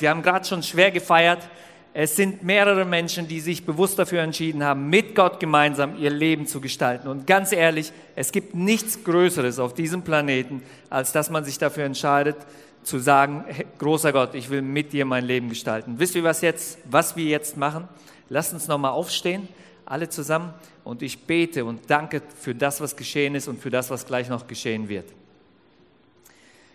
Wir 0.00 0.10
haben 0.10 0.22
gerade 0.22 0.46
schon 0.46 0.62
schwer 0.62 0.90
gefeiert. 0.90 1.48
Es 1.92 2.14
sind 2.14 2.44
mehrere 2.44 2.84
Menschen, 2.84 3.26
die 3.26 3.40
sich 3.40 3.66
bewusst 3.66 3.98
dafür 3.98 4.22
entschieden 4.22 4.62
haben, 4.62 4.88
mit 4.88 5.14
Gott 5.14 5.40
gemeinsam 5.40 5.96
ihr 5.98 6.10
Leben 6.10 6.46
zu 6.46 6.60
gestalten. 6.60 7.08
Und 7.08 7.26
ganz 7.26 7.52
ehrlich, 7.52 7.92
es 8.14 8.30
gibt 8.30 8.54
nichts 8.54 9.02
Größeres 9.02 9.58
auf 9.58 9.74
diesem 9.74 10.02
Planeten, 10.02 10.62
als 10.88 11.10
dass 11.10 11.30
man 11.30 11.44
sich 11.44 11.58
dafür 11.58 11.84
entscheidet, 11.84 12.36
zu 12.82 12.98
sagen, 12.98 13.44
großer 13.78 14.12
Gott, 14.12 14.34
ich 14.34 14.50
will 14.50 14.62
mit 14.62 14.92
dir 14.92 15.04
mein 15.04 15.24
Leben 15.24 15.48
gestalten. 15.48 15.94
Wisst 15.98 16.14
ihr, 16.14 16.22
was, 16.22 16.40
jetzt, 16.40 16.78
was 16.88 17.16
wir 17.16 17.24
jetzt 17.24 17.56
machen? 17.56 17.88
Lasst 18.28 18.54
uns 18.54 18.68
nochmal 18.68 18.92
aufstehen, 18.92 19.48
alle 19.84 20.08
zusammen, 20.08 20.54
und 20.84 21.02
ich 21.02 21.26
bete 21.26 21.64
und 21.64 21.82
danke 21.88 22.22
für 22.40 22.54
das, 22.54 22.80
was 22.80 22.96
geschehen 22.96 23.34
ist 23.34 23.48
und 23.48 23.60
für 23.60 23.70
das, 23.70 23.90
was 23.90 24.06
gleich 24.06 24.28
noch 24.28 24.46
geschehen 24.46 24.88
wird. 24.88 25.06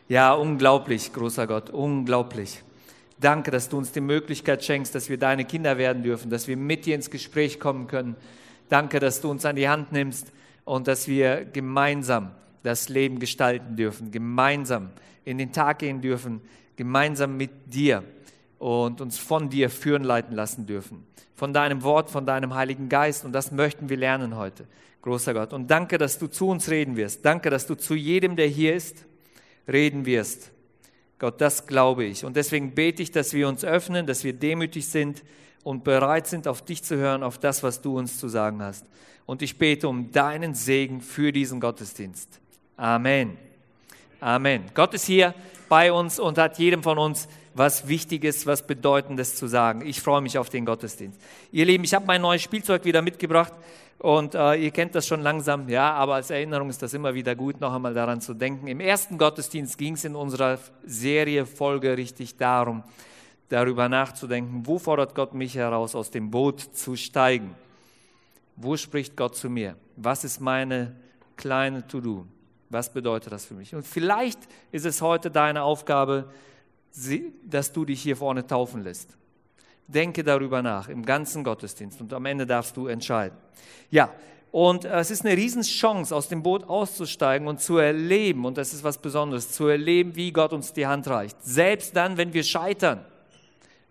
Ja, 0.07 0.33
unglaublich, 0.33 1.11
großer 1.11 1.47
Gott, 1.47 1.71
unglaublich. 1.71 2.61
Danke, 3.25 3.49
dass 3.49 3.69
du 3.69 3.79
uns 3.79 3.91
die 3.91 4.01
Möglichkeit 4.01 4.63
schenkst, 4.63 4.93
dass 4.93 5.09
wir 5.09 5.17
deine 5.17 5.45
Kinder 5.45 5.79
werden 5.79 6.03
dürfen, 6.03 6.29
dass 6.29 6.47
wir 6.47 6.55
mit 6.55 6.85
dir 6.85 6.93
ins 6.93 7.09
Gespräch 7.09 7.59
kommen 7.59 7.87
können. 7.87 8.15
Danke, 8.69 8.99
dass 8.99 9.19
du 9.19 9.31
uns 9.31 9.45
an 9.45 9.55
die 9.55 9.67
Hand 9.67 9.91
nimmst 9.91 10.31
und 10.63 10.87
dass 10.87 11.07
wir 11.07 11.43
gemeinsam 11.43 12.33
das 12.61 12.87
Leben 12.87 13.17
gestalten 13.17 13.77
dürfen, 13.77 14.11
gemeinsam 14.11 14.91
in 15.23 15.39
den 15.39 15.51
Tag 15.51 15.79
gehen 15.79 16.01
dürfen, 16.01 16.39
gemeinsam 16.75 17.35
mit 17.35 17.49
dir 17.73 18.03
und 18.59 19.01
uns 19.01 19.17
von 19.17 19.49
dir 19.49 19.71
führen 19.71 20.03
leiten 20.03 20.35
lassen 20.35 20.67
dürfen. 20.67 21.03
Von 21.33 21.51
deinem 21.51 21.81
Wort, 21.81 22.11
von 22.11 22.27
deinem 22.27 22.53
Heiligen 22.53 22.89
Geist. 22.89 23.25
Und 23.25 23.31
das 23.31 23.51
möchten 23.51 23.89
wir 23.89 23.97
lernen 23.97 24.35
heute, 24.35 24.67
großer 25.01 25.33
Gott. 25.33 25.51
Und 25.51 25.71
danke, 25.71 25.97
dass 25.97 26.19
du 26.19 26.27
zu 26.27 26.49
uns 26.49 26.69
reden 26.69 26.95
wirst. 26.95 27.25
Danke, 27.25 27.49
dass 27.49 27.65
du 27.65 27.73
zu 27.73 27.95
jedem, 27.95 28.35
der 28.35 28.45
hier 28.45 28.75
ist, 28.75 29.03
reden 29.67 30.05
wirst. 30.05 30.51
Gott, 31.19 31.39
das 31.39 31.65
glaube 31.65 32.05
ich. 32.05 32.25
Und 32.25 32.35
deswegen 32.35 32.75
bete 32.75 33.01
ich, 33.01 33.11
dass 33.11 33.33
wir 33.33 33.47
uns 33.47 33.63
öffnen, 33.63 34.05
dass 34.05 34.23
wir 34.23 34.33
demütig 34.33 34.87
sind 34.87 35.23
und 35.63 35.83
bereit 35.83 36.27
sind, 36.27 36.47
auf 36.47 36.63
dich 36.63 36.83
zu 36.83 36.97
hören, 36.97 37.23
auf 37.23 37.37
das, 37.37 37.63
was 37.63 37.81
du 37.81 37.97
uns 37.97 38.19
zu 38.19 38.27
sagen 38.27 38.61
hast. 38.61 38.85
Und 39.25 39.41
ich 39.41 39.57
bete 39.57 39.87
um 39.87 40.11
deinen 40.11 40.53
Segen 40.53 41.01
für 41.01 41.31
diesen 41.31 41.59
Gottesdienst. 41.59 42.39
Amen. 42.77 43.37
Amen. 44.19 44.65
Gott 44.73 44.93
ist 44.93 45.05
hier 45.05 45.33
bei 45.69 45.91
uns 45.91 46.19
und 46.19 46.37
hat 46.37 46.59
jedem 46.59 46.83
von 46.83 46.97
uns 46.97 47.27
was 47.53 47.87
Wichtiges, 47.87 48.45
was 48.45 48.67
Bedeutendes 48.67 49.35
zu 49.35 49.47
sagen. 49.47 49.85
Ich 49.85 50.01
freue 50.01 50.21
mich 50.21 50.37
auf 50.37 50.49
den 50.49 50.65
Gottesdienst. 50.65 51.19
Ihr 51.51 51.65
Lieben, 51.65 51.85
ich 51.85 51.93
habe 51.93 52.05
mein 52.05 52.21
neues 52.21 52.41
Spielzeug 52.41 52.83
wieder 52.83 53.01
mitgebracht. 53.01 53.53
Und 54.05 54.35
äh, 54.35 54.53
ihr 54.57 54.69
kennt 54.69 54.93
das 54.93 55.07
schon 55.07 55.21
langsam, 55.21 55.67
ja, 55.67 55.91
aber 55.93 56.13
als 56.13 56.29
Erinnerung 56.29 56.69
ist 56.69 56.79
das 56.79 56.93
immer 56.93 57.15
wieder 57.15 57.33
gut, 57.35 57.59
noch 57.59 57.73
einmal 57.73 57.95
daran 57.95 58.21
zu 58.21 58.35
denken. 58.35 58.67
Im 58.67 58.79
ersten 58.79 59.17
Gottesdienst 59.17 59.79
ging 59.79 59.95
es 59.95 60.05
in 60.05 60.15
unserer 60.15 60.59
Serie 60.85 61.47
folgerichtig 61.47 62.37
darum, 62.37 62.83
darüber 63.49 63.89
nachzudenken, 63.89 64.61
wo 64.67 64.77
fordert 64.77 65.15
Gott 65.15 65.33
mich 65.33 65.55
heraus, 65.55 65.95
aus 65.95 66.11
dem 66.11 66.29
Boot 66.29 66.59
zu 66.59 66.95
steigen? 66.95 67.55
Wo 68.55 68.77
spricht 68.77 69.17
Gott 69.17 69.35
zu 69.35 69.49
mir? 69.49 69.75
Was 69.95 70.23
ist 70.23 70.39
meine 70.39 70.95
kleine 71.35 71.87
To-Do? 71.87 72.27
Was 72.69 72.93
bedeutet 72.93 73.33
das 73.33 73.45
für 73.45 73.55
mich? 73.55 73.73
Und 73.73 73.87
vielleicht 73.87 74.37
ist 74.71 74.85
es 74.85 75.01
heute 75.01 75.31
deine 75.31 75.63
Aufgabe, 75.63 76.29
dass 77.43 77.73
du 77.73 77.85
dich 77.85 78.03
hier 78.03 78.17
vorne 78.17 78.45
taufen 78.45 78.83
lässt. 78.83 79.17
Denke 79.87 80.23
darüber 80.23 80.61
nach 80.61 80.89
im 80.89 81.05
ganzen 81.05 81.43
Gottesdienst 81.43 82.01
und 82.01 82.11
am 82.13 82.25
Ende 82.25 82.45
darfst 82.45 82.75
du 82.75 82.87
entscheiden. 82.87 83.37
Ja, 83.91 84.09
und 84.51 84.85
es 84.85 85.11
ist 85.11 85.25
eine 85.25 85.35
Riesenchance, 85.35 86.15
aus 86.15 86.29
dem 86.29 86.41
Boot 86.41 86.63
auszusteigen 86.63 87.47
und 87.47 87.59
zu 87.59 87.77
erleben, 87.77 88.45
und 88.45 88.57
das 88.57 88.73
ist 88.73 88.85
was 88.85 88.97
Besonderes, 88.97 89.51
zu 89.51 89.67
erleben, 89.67 90.15
wie 90.15 90.31
Gott 90.31 90.53
uns 90.53 90.71
die 90.71 90.87
Hand 90.87 91.07
reicht. 91.09 91.35
Selbst 91.43 91.93
dann, 91.95 92.15
wenn 92.15 92.33
wir 92.33 92.43
scheitern, 92.43 93.03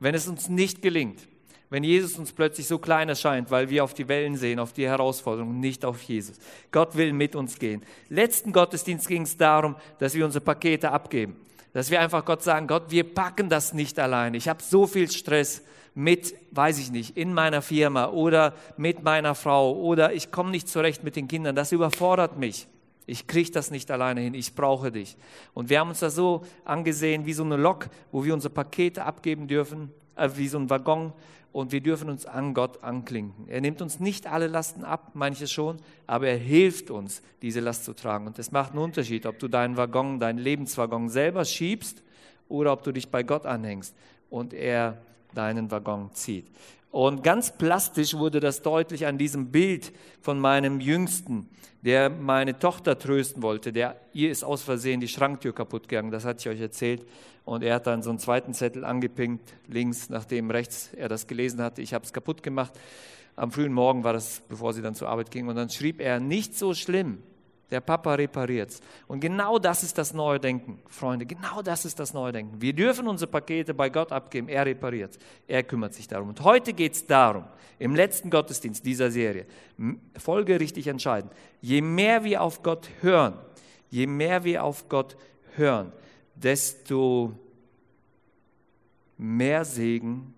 wenn 0.00 0.14
es 0.14 0.26
uns 0.26 0.48
nicht 0.48 0.80
gelingt, 0.80 1.20
wenn 1.68 1.84
Jesus 1.84 2.18
uns 2.18 2.32
plötzlich 2.32 2.66
so 2.66 2.78
klein 2.78 3.08
erscheint, 3.08 3.50
weil 3.50 3.68
wir 3.68 3.84
auf 3.84 3.94
die 3.94 4.08
Wellen 4.08 4.36
sehen, 4.36 4.58
auf 4.58 4.72
die 4.72 4.86
Herausforderungen, 4.86 5.60
nicht 5.60 5.84
auf 5.84 6.00
Jesus. 6.02 6.36
Gott 6.70 6.96
will 6.96 7.12
mit 7.12 7.36
uns 7.36 7.58
gehen. 7.58 7.82
Letzten 8.08 8.52
Gottesdienst 8.52 9.06
ging 9.06 9.22
es 9.22 9.36
darum, 9.36 9.76
dass 9.98 10.14
wir 10.14 10.24
unsere 10.24 10.44
Pakete 10.44 10.90
abgeben. 10.90 11.36
Dass 11.72 11.90
wir 11.90 12.00
einfach 12.00 12.24
Gott 12.24 12.42
sagen, 12.42 12.68
Gott, 12.68 12.84
wir 12.90 13.02
packen 13.02 13.48
das 13.48 13.74
nicht 13.74 13.98
alleine. 13.98 14.36
Ich 14.36 14.48
habe 14.48 14.62
so 14.62 14.86
viel 14.86 15.10
Stress 15.10 15.62
mit, 15.94 16.34
weiß 16.50 16.78
ich 16.78 16.90
nicht, 16.90 17.16
in 17.16 17.32
meiner 17.32 17.62
Firma 17.62 18.08
oder 18.08 18.54
mit 18.76 19.02
meiner 19.02 19.34
Frau 19.34 19.74
oder 19.74 20.12
ich 20.12 20.30
komme 20.30 20.50
nicht 20.50 20.68
zurecht 20.68 21.04
mit 21.04 21.16
den 21.16 21.28
Kindern. 21.28 21.54
Das 21.54 21.72
überfordert 21.72 22.36
mich. 22.36 22.66
Ich 23.06 23.26
kriege 23.26 23.50
das 23.50 23.70
nicht 23.70 23.90
alleine 23.90 24.22
hin, 24.22 24.34
ich 24.34 24.54
brauche 24.54 24.90
dich. 24.90 25.16
Und 25.52 25.68
wir 25.68 25.80
haben 25.80 25.90
uns 25.90 26.00
das 26.00 26.14
so 26.14 26.42
angesehen 26.64 27.26
wie 27.26 27.34
so 27.34 27.44
eine 27.44 27.56
Lok, 27.56 27.88
wo 28.12 28.24
wir 28.24 28.32
unsere 28.32 28.52
Pakete 28.52 29.04
abgeben 29.04 29.46
dürfen, 29.46 29.92
äh, 30.16 30.30
wie 30.36 30.48
so 30.48 30.58
ein 30.58 30.70
Waggon 30.70 31.12
und 31.52 31.70
wir 31.70 31.80
dürfen 31.80 32.08
uns 32.08 32.26
an 32.26 32.54
Gott 32.54 32.82
anklinken. 32.82 33.46
Er 33.46 33.60
nimmt 33.60 33.82
uns 33.82 34.00
nicht 34.00 34.26
alle 34.26 34.48
Lasten 34.48 34.84
ab, 34.84 35.10
manche 35.14 35.46
schon, 35.46 35.76
aber 36.06 36.28
er 36.28 36.38
hilft 36.38 36.90
uns, 36.90 37.22
diese 37.42 37.60
Last 37.60 37.84
zu 37.84 37.92
tragen. 37.92 38.26
Und 38.26 38.38
es 38.38 38.50
macht 38.50 38.70
einen 38.70 38.80
Unterschied, 38.80 39.26
ob 39.26 39.38
du 39.38 39.48
deinen 39.48 39.76
Waggon, 39.76 40.18
deinen 40.18 40.38
Lebenswaggon 40.38 41.10
selber 41.10 41.44
schiebst 41.44 42.02
oder 42.48 42.72
ob 42.72 42.82
du 42.82 42.90
dich 42.90 43.08
bei 43.08 43.22
Gott 43.22 43.46
anhängst 43.46 43.94
und 44.30 44.52
er 44.52 44.98
deinen 45.34 45.70
Waggon 45.70 46.10
zieht. 46.12 46.46
Und 46.90 47.24
ganz 47.24 47.50
plastisch 47.50 48.14
wurde 48.14 48.38
das 48.38 48.62
deutlich 48.62 49.06
an 49.06 49.18
diesem 49.18 49.50
Bild 49.50 49.92
von 50.20 50.38
meinem 50.38 50.78
Jüngsten, 50.80 51.48
der 51.82 52.08
meine 52.08 52.58
Tochter 52.58 52.98
trösten 52.98 53.42
wollte. 53.42 53.72
Der, 53.72 53.96
ihr 54.12 54.30
ist 54.30 54.44
aus 54.44 54.62
Versehen 54.62 55.00
die 55.00 55.08
Schranktür 55.08 55.52
kaputt 55.52 55.88
gegangen, 55.88 56.12
das 56.12 56.24
hatte 56.24 56.38
ich 56.40 56.48
euch 56.54 56.60
erzählt. 56.60 57.04
Und 57.44 57.62
er 57.62 57.74
hat 57.74 57.86
dann 57.86 58.02
so 58.02 58.10
einen 58.10 58.20
zweiten 58.20 58.54
Zettel 58.54 58.84
angepinkt, 58.84 59.54
links, 59.66 60.08
nachdem 60.08 60.50
rechts 60.50 60.90
er 60.96 61.08
das 61.08 61.26
gelesen 61.26 61.60
hatte. 61.60 61.82
Ich 61.82 61.92
habe 61.92 62.04
es 62.04 62.12
kaputt 62.12 62.42
gemacht. 62.42 62.72
Am 63.36 63.50
frühen 63.50 63.72
Morgen 63.72 64.04
war 64.04 64.12
das, 64.12 64.42
bevor 64.48 64.72
sie 64.72 64.80
dann 64.80 64.94
zur 64.94 65.08
Arbeit 65.08 65.30
ging. 65.30 65.48
Und 65.48 65.56
dann 65.56 65.68
schrieb 65.68 66.00
er, 66.00 66.20
nicht 66.20 66.56
so 66.56 66.74
schlimm. 66.74 67.18
Der 67.70 67.80
Papa 67.80 68.14
repariert's. 68.14 68.80
Und 69.06 69.20
genau 69.20 69.58
das 69.58 69.82
ist 69.82 69.96
das 69.96 70.12
neue 70.12 70.38
Denken, 70.38 70.80
Freunde. 70.86 71.26
Genau 71.26 71.62
das 71.62 71.84
ist 71.84 71.98
das 71.98 72.12
neue 72.12 72.32
Denken. 72.32 72.60
Wir 72.60 72.72
dürfen 72.72 73.08
unsere 73.08 73.30
Pakete 73.30 73.72
bei 73.72 73.88
Gott 73.88 74.12
abgeben. 74.12 74.48
Er 74.48 74.66
repariert. 74.66 75.18
Er 75.48 75.62
kümmert 75.62 75.94
sich 75.94 76.06
darum. 76.06 76.28
Und 76.28 76.40
heute 76.42 76.72
geht 76.72 76.92
es 76.92 77.06
darum, 77.06 77.44
im 77.78 77.94
letzten 77.94 78.30
Gottesdienst 78.30 78.84
dieser 78.84 79.10
Serie, 79.10 79.46
folgerichtig 80.16 80.86
entscheiden. 80.86 81.30
Je 81.60 81.80
mehr 81.80 82.22
wir 82.24 82.42
auf 82.42 82.62
Gott 82.62 82.88
hören, 83.00 83.34
je 83.90 84.06
mehr 84.06 84.44
wir 84.44 84.62
auf 84.62 84.88
Gott 84.88 85.16
hören, 85.56 85.92
desto 86.34 87.32
mehr 89.16 89.64
Segen 89.64 90.34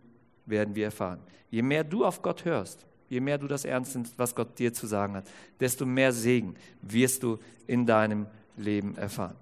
werden 0.46 0.74
wir 0.74 0.86
erfahren. 0.86 1.20
Je 1.50 1.62
mehr 1.62 1.84
du 1.84 2.04
auf 2.04 2.22
Gott 2.22 2.44
hörst, 2.44 2.85
je 3.08 3.20
mehr 3.20 3.38
du 3.38 3.46
das 3.46 3.64
ernst 3.64 3.94
nimmst, 3.94 4.18
was 4.18 4.34
Gott 4.34 4.58
dir 4.58 4.72
zu 4.72 4.86
sagen 4.86 5.14
hat, 5.16 5.24
desto 5.60 5.86
mehr 5.86 6.12
Segen 6.12 6.56
wirst 6.82 7.22
du 7.22 7.38
in 7.66 7.86
deinem 7.86 8.26
Leben 8.56 8.96
erfahren. 8.96 9.34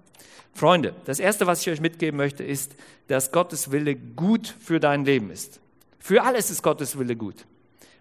Freunde, 0.53 0.93
das 1.05 1.19
Erste, 1.19 1.47
was 1.47 1.61
ich 1.61 1.69
euch 1.69 1.81
mitgeben 1.81 2.17
möchte, 2.17 2.43
ist, 2.43 2.75
dass 3.07 3.31
Gottes 3.31 3.71
Wille 3.71 3.95
gut 3.95 4.47
für 4.47 4.79
dein 4.79 5.03
Leben 5.03 5.29
ist. 5.29 5.59
Für 5.99 6.23
alles 6.23 6.49
ist 6.49 6.61
Gottes 6.61 6.97
Wille 6.97 7.15
gut. 7.15 7.45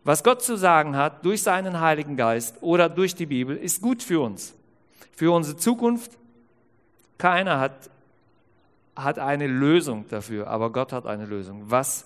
Was 0.04 0.22
Gott 0.22 0.42
zu 0.42 0.56
sagen 0.56 0.97
hat 0.97 1.25
durch 1.25 1.42
seinen 1.42 1.81
Heiligen 1.81 2.16
Geist 2.16 2.56
oder 2.60 2.88
durch 2.88 3.14
die 3.14 3.26
Bibel, 3.26 3.56
ist 3.56 3.81
gut 3.81 4.02
für 4.02 4.20
uns. 4.20 4.54
Für 5.16 5.32
unsere 5.32 5.56
Zukunft. 5.56 6.12
Keiner 7.16 7.58
hat, 7.58 7.91
hat 8.94 9.19
eine 9.19 9.46
Lösung 9.46 10.04
dafür, 10.08 10.46
aber 10.46 10.70
Gott 10.70 10.92
hat 10.92 11.06
eine 11.06 11.25
Lösung. 11.25 11.64
Was 11.66 12.04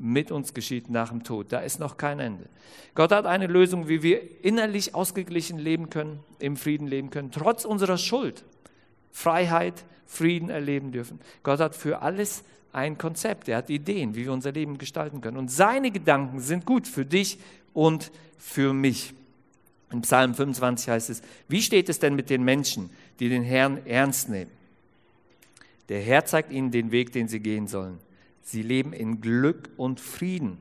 mit 0.00 0.32
uns 0.32 0.54
geschieht 0.54 0.88
nach 0.88 1.10
dem 1.10 1.22
Tod. 1.22 1.52
Da 1.52 1.60
ist 1.60 1.78
noch 1.78 1.98
kein 1.98 2.20
Ende. 2.20 2.46
Gott 2.94 3.12
hat 3.12 3.26
eine 3.26 3.46
Lösung, 3.46 3.86
wie 3.86 4.02
wir 4.02 4.22
innerlich 4.42 4.94
ausgeglichen 4.94 5.58
leben 5.58 5.90
können, 5.90 6.20
im 6.38 6.56
Frieden 6.56 6.86
leben 6.86 7.10
können, 7.10 7.30
trotz 7.30 7.66
unserer 7.66 7.98
Schuld. 7.98 8.42
Freiheit, 9.12 9.84
Frieden 10.06 10.48
erleben 10.48 10.90
dürfen. 10.90 11.20
Gott 11.42 11.60
hat 11.60 11.76
für 11.76 12.00
alles 12.00 12.44
ein 12.72 12.96
Konzept. 12.96 13.48
Er 13.48 13.58
hat 13.58 13.68
Ideen, 13.68 14.14
wie 14.14 14.24
wir 14.24 14.32
unser 14.32 14.52
Leben 14.52 14.78
gestalten 14.78 15.20
können. 15.20 15.36
Und 15.36 15.50
seine 15.50 15.90
Gedanken 15.90 16.40
sind 16.40 16.64
gut 16.64 16.88
für 16.88 17.04
dich 17.04 17.38
und 17.74 18.10
für 18.38 18.72
mich. 18.72 19.12
In 19.92 20.02
Psalm 20.02 20.34
25 20.34 20.88
heißt 20.88 21.10
es, 21.10 21.22
wie 21.48 21.60
steht 21.60 21.88
es 21.88 21.98
denn 21.98 22.14
mit 22.14 22.30
den 22.30 22.42
Menschen, 22.42 22.90
die 23.18 23.28
den 23.28 23.42
Herrn 23.42 23.84
ernst 23.86 24.28
nehmen? 24.30 24.50
Der 25.88 26.00
Herr 26.00 26.24
zeigt 26.24 26.52
ihnen 26.52 26.70
den 26.70 26.90
Weg, 26.92 27.12
den 27.12 27.28
sie 27.28 27.40
gehen 27.40 27.66
sollen. 27.66 27.98
Sie 28.42 28.62
leben 28.62 28.92
in 28.92 29.20
Glück 29.20 29.70
und 29.76 30.00
Frieden. 30.00 30.58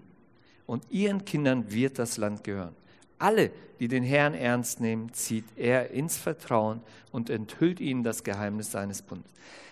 Und 0.65 0.83
ihren 0.91 1.25
Kindern 1.25 1.71
wird 1.71 1.97
das 1.97 2.17
Land 2.17 2.43
gehören. 2.43 2.75
Alle, 3.17 3.51
die 3.79 3.87
den 3.87 4.03
Herrn 4.03 4.33
ernst 4.33 4.79
nehmen, 4.79 5.11
zieht 5.13 5.45
er 5.55 5.91
ins 5.91 6.17
Vertrauen 6.17 6.81
und 7.11 7.29
enthüllt 7.29 7.79
ihnen 7.79 8.03
das 8.03 8.23
Geheimnis 8.23 8.71
seines 8.71 9.01
Bundes. 9.01 9.31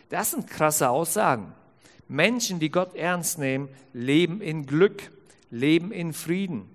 Das 0.09 0.31
sind 0.31 0.47
krasse 0.47 0.89
Aussagen. 0.89 1.53
Menschen, 2.07 2.59
die 2.59 2.69
Gott 2.69 2.95
ernst 2.95 3.37
nehmen, 3.37 3.69
leben 3.93 4.41
in 4.41 4.65
Glück, 4.65 5.11
leben 5.51 5.91
in 5.91 6.13
Frieden. 6.13 6.69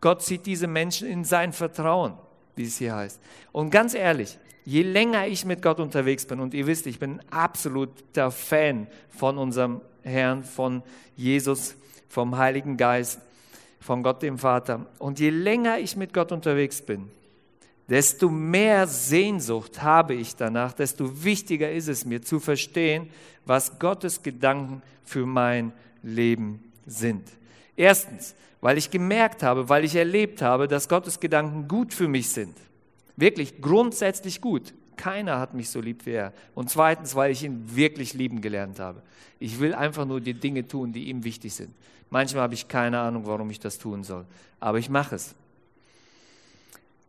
Gott 0.00 0.22
zieht 0.22 0.46
diese 0.46 0.66
Menschen 0.66 1.08
in 1.08 1.24
sein 1.24 1.52
Vertrauen, 1.52 2.14
wie 2.56 2.64
es 2.64 2.78
hier 2.78 2.94
heißt. 2.94 3.20
Und 3.52 3.70
ganz 3.70 3.94
ehrlich, 3.94 4.38
je 4.64 4.82
länger 4.82 5.26
ich 5.26 5.44
mit 5.44 5.62
Gott 5.62 5.80
unterwegs 5.80 6.24
bin, 6.26 6.40
und 6.40 6.54
ihr 6.54 6.66
wisst, 6.66 6.86
ich 6.86 6.98
bin 6.98 7.20
absoluter 7.30 8.30
Fan 8.30 8.86
von 9.10 9.38
unserem 9.38 9.80
Herrn, 10.02 10.44
von 10.44 10.82
Jesus, 11.16 11.74
vom 12.08 12.36
Heiligen 12.36 12.76
Geist, 12.76 13.20
von 13.80 14.02
Gott 14.02 14.22
dem 14.22 14.38
Vater. 14.38 14.86
Und 14.98 15.18
je 15.18 15.30
länger 15.30 15.78
ich 15.78 15.96
mit 15.96 16.12
Gott 16.12 16.32
unterwegs 16.32 16.82
bin, 16.82 17.08
desto 17.88 18.28
mehr 18.28 18.86
Sehnsucht 18.86 19.82
habe 19.82 20.14
ich 20.14 20.36
danach, 20.36 20.72
desto 20.72 21.24
wichtiger 21.24 21.70
ist 21.70 21.88
es 21.88 22.04
mir 22.04 22.22
zu 22.22 22.38
verstehen, 22.38 23.08
was 23.44 23.78
Gottes 23.78 24.22
Gedanken 24.22 24.82
für 25.04 25.26
mein 25.26 25.72
Leben 26.02 26.72
sind. 26.86 27.28
Erstens, 27.76 28.34
weil 28.60 28.78
ich 28.78 28.90
gemerkt 28.90 29.42
habe, 29.42 29.68
weil 29.68 29.84
ich 29.84 29.96
erlebt 29.96 30.40
habe, 30.40 30.68
dass 30.68 30.88
Gottes 30.88 31.18
Gedanken 31.18 31.66
gut 31.66 31.92
für 31.92 32.08
mich 32.08 32.30
sind. 32.30 32.56
Wirklich 33.22 33.60
grundsätzlich 33.60 34.40
gut. 34.40 34.74
Keiner 34.96 35.38
hat 35.38 35.54
mich 35.54 35.70
so 35.70 35.80
lieb 35.80 36.06
wie 36.06 36.10
er. 36.10 36.32
Und 36.56 36.70
zweitens, 36.70 37.14
weil 37.14 37.30
ich 37.30 37.44
ihn 37.44 37.76
wirklich 37.76 38.14
lieben 38.14 38.40
gelernt 38.40 38.80
habe. 38.80 39.00
Ich 39.38 39.60
will 39.60 39.74
einfach 39.74 40.04
nur 40.04 40.20
die 40.20 40.34
Dinge 40.34 40.66
tun, 40.66 40.92
die 40.92 41.08
ihm 41.08 41.22
wichtig 41.22 41.54
sind. 41.54 41.72
Manchmal 42.10 42.42
habe 42.42 42.54
ich 42.54 42.66
keine 42.66 42.98
Ahnung, 42.98 43.24
warum 43.24 43.48
ich 43.48 43.60
das 43.60 43.78
tun 43.78 44.02
soll. 44.02 44.24
Aber 44.58 44.80
ich 44.80 44.90
mache 44.90 45.14
es. 45.14 45.36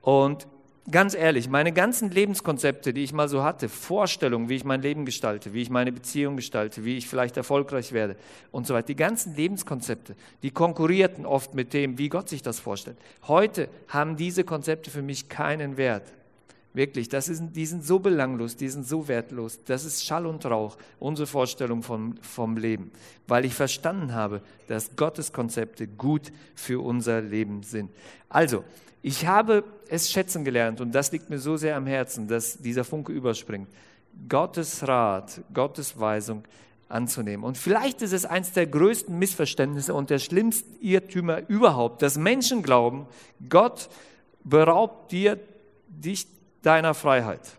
Und 0.03 0.45
ganz 0.89 1.15
ehrlich, 1.15 1.49
meine 1.49 1.71
ganzen 1.71 2.11
Lebenskonzepte, 2.11 2.93
die 2.93 3.03
ich 3.03 3.13
mal 3.13 3.29
so 3.29 3.43
hatte, 3.43 3.69
Vorstellungen, 3.69 4.49
wie 4.49 4.55
ich 4.55 4.63
mein 4.63 4.81
Leben 4.81 5.05
gestalte, 5.05 5.53
wie 5.53 5.61
ich 5.61 5.69
meine 5.69 5.91
Beziehung 5.91 6.35
gestalte, 6.35 6.83
wie 6.85 6.97
ich 6.97 7.07
vielleicht 7.07 7.37
erfolgreich 7.37 7.93
werde 7.93 8.15
und 8.51 8.67
so 8.67 8.73
weiter, 8.73 8.87
die 8.87 8.95
ganzen 8.95 9.35
Lebenskonzepte, 9.35 10.15
die 10.41 10.51
konkurrierten 10.51 11.25
oft 11.25 11.53
mit 11.53 11.73
dem, 11.73 11.97
wie 11.97 12.09
Gott 12.09 12.29
sich 12.29 12.41
das 12.41 12.59
vorstellt. 12.59 12.97
Heute 13.27 13.69
haben 13.87 14.17
diese 14.17 14.43
Konzepte 14.43 14.91
für 14.91 15.01
mich 15.01 15.29
keinen 15.29 15.77
Wert. 15.77 16.11
Wirklich, 16.73 17.07
das 17.07 17.29
ist, 17.29 17.43
die 17.51 17.67
sind 17.67 17.85
so 17.85 17.99
belanglos, 17.99 18.55
die 18.55 18.67
sind 18.67 18.87
so 18.87 19.07
wertlos. 19.07 19.59
Das 19.65 19.85
ist 19.85 20.03
Schall 20.03 20.25
und 20.25 20.43
Rauch, 20.45 20.75
unsere 20.99 21.27
Vorstellung 21.27 21.83
vom, 21.83 22.15
vom 22.21 22.57
Leben. 22.57 22.91
Weil 23.27 23.45
ich 23.45 23.53
verstanden 23.53 24.13
habe, 24.13 24.41
dass 24.67 24.95
Gottes 24.95 25.31
Konzepte 25.31 25.87
gut 25.87 26.31
für 26.55 26.83
unser 26.83 27.21
Leben 27.21 27.61
sind. 27.61 27.91
Also, 28.27 28.63
ich 29.03 29.27
habe 29.27 29.63
es 29.87 30.09
schätzen 30.09 30.43
gelernt 30.43 30.81
und 30.81 30.95
das 30.95 31.11
liegt 31.11 31.29
mir 31.29 31.37
so 31.37 31.57
sehr 31.57 31.75
am 31.75 31.85
Herzen, 31.85 32.27
dass 32.27 32.57
dieser 32.57 32.83
Funke 32.83 33.11
überspringt. 33.11 33.67
Gottes 34.27 34.87
Rat, 34.87 35.41
Gottes 35.53 35.99
Weisung 35.99 36.43
anzunehmen. 36.89 37.43
Und 37.43 37.57
vielleicht 37.57 38.01
ist 38.01 38.13
es 38.13 38.25
eines 38.25 38.53
der 38.53 38.65
größten 38.65 39.17
Missverständnisse 39.17 39.93
und 39.93 40.09
der 40.09 40.19
schlimmsten 40.19 40.75
Irrtümer 40.81 41.47
überhaupt, 41.49 42.01
dass 42.01 42.17
Menschen 42.17 42.63
glauben, 42.63 43.05
Gott 43.49 43.89
beraubt 44.43 45.11
dir 45.11 45.39
dich 45.87 46.27
deiner 46.63 46.93
Freiheit. 46.93 47.57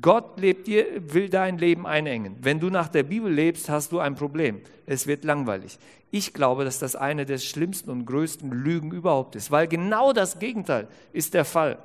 Gott 0.00 0.40
lebt 0.40 0.66
dir, 0.68 0.86
will 1.12 1.28
dein 1.28 1.58
Leben 1.58 1.86
einengen. 1.86 2.36
Wenn 2.40 2.60
du 2.60 2.70
nach 2.70 2.88
der 2.88 3.02
Bibel 3.02 3.30
lebst, 3.30 3.68
hast 3.68 3.92
du 3.92 3.98
ein 3.98 4.14
Problem. 4.14 4.60
Es 4.86 5.06
wird 5.06 5.24
langweilig. 5.24 5.78
Ich 6.10 6.32
glaube, 6.32 6.64
dass 6.64 6.78
das 6.78 6.96
eine 6.96 7.26
der 7.26 7.38
schlimmsten 7.38 7.90
und 7.90 8.06
größten 8.06 8.50
Lügen 8.50 8.92
überhaupt 8.92 9.36
ist, 9.36 9.50
weil 9.50 9.66
genau 9.66 10.12
das 10.12 10.38
Gegenteil 10.38 10.88
ist 11.12 11.34
der 11.34 11.44
Fall. 11.44 11.78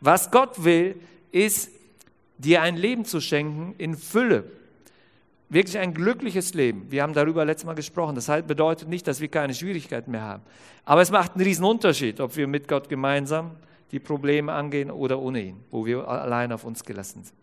Was 0.00 0.30
Gott 0.30 0.64
will, 0.64 0.96
ist 1.32 1.70
dir 2.36 2.60
ein 2.60 2.76
Leben 2.76 3.04
zu 3.04 3.20
schenken 3.20 3.74
in 3.78 3.96
Fülle. 3.96 4.44
Wirklich 5.48 5.78
ein 5.78 5.94
glückliches 5.94 6.52
Leben. 6.54 6.90
Wir 6.90 7.02
haben 7.02 7.12
darüber 7.14 7.44
letztes 7.44 7.66
Mal 7.66 7.74
gesprochen. 7.74 8.14
Das 8.14 8.26
bedeutet 8.46 8.88
nicht, 8.88 9.06
dass 9.06 9.20
wir 9.20 9.28
keine 9.28 9.54
Schwierigkeiten 9.54 10.10
mehr 10.10 10.22
haben. 10.22 10.42
Aber 10.84 11.00
es 11.00 11.10
macht 11.10 11.34
einen 11.34 11.44
riesen 11.44 11.64
Unterschied, 11.64 12.20
ob 12.20 12.36
wir 12.36 12.46
mit 12.46 12.68
Gott 12.68 12.88
gemeinsam 12.88 13.52
die 13.94 14.00
Probleme 14.00 14.52
angehen 14.52 14.90
oder 14.90 15.20
ohne 15.20 15.40
ihn, 15.40 15.60
wo 15.70 15.86
wir 15.86 16.08
allein 16.08 16.50
auf 16.50 16.64
uns 16.64 16.84
gelassen 16.84 17.22
sind. 17.22 17.36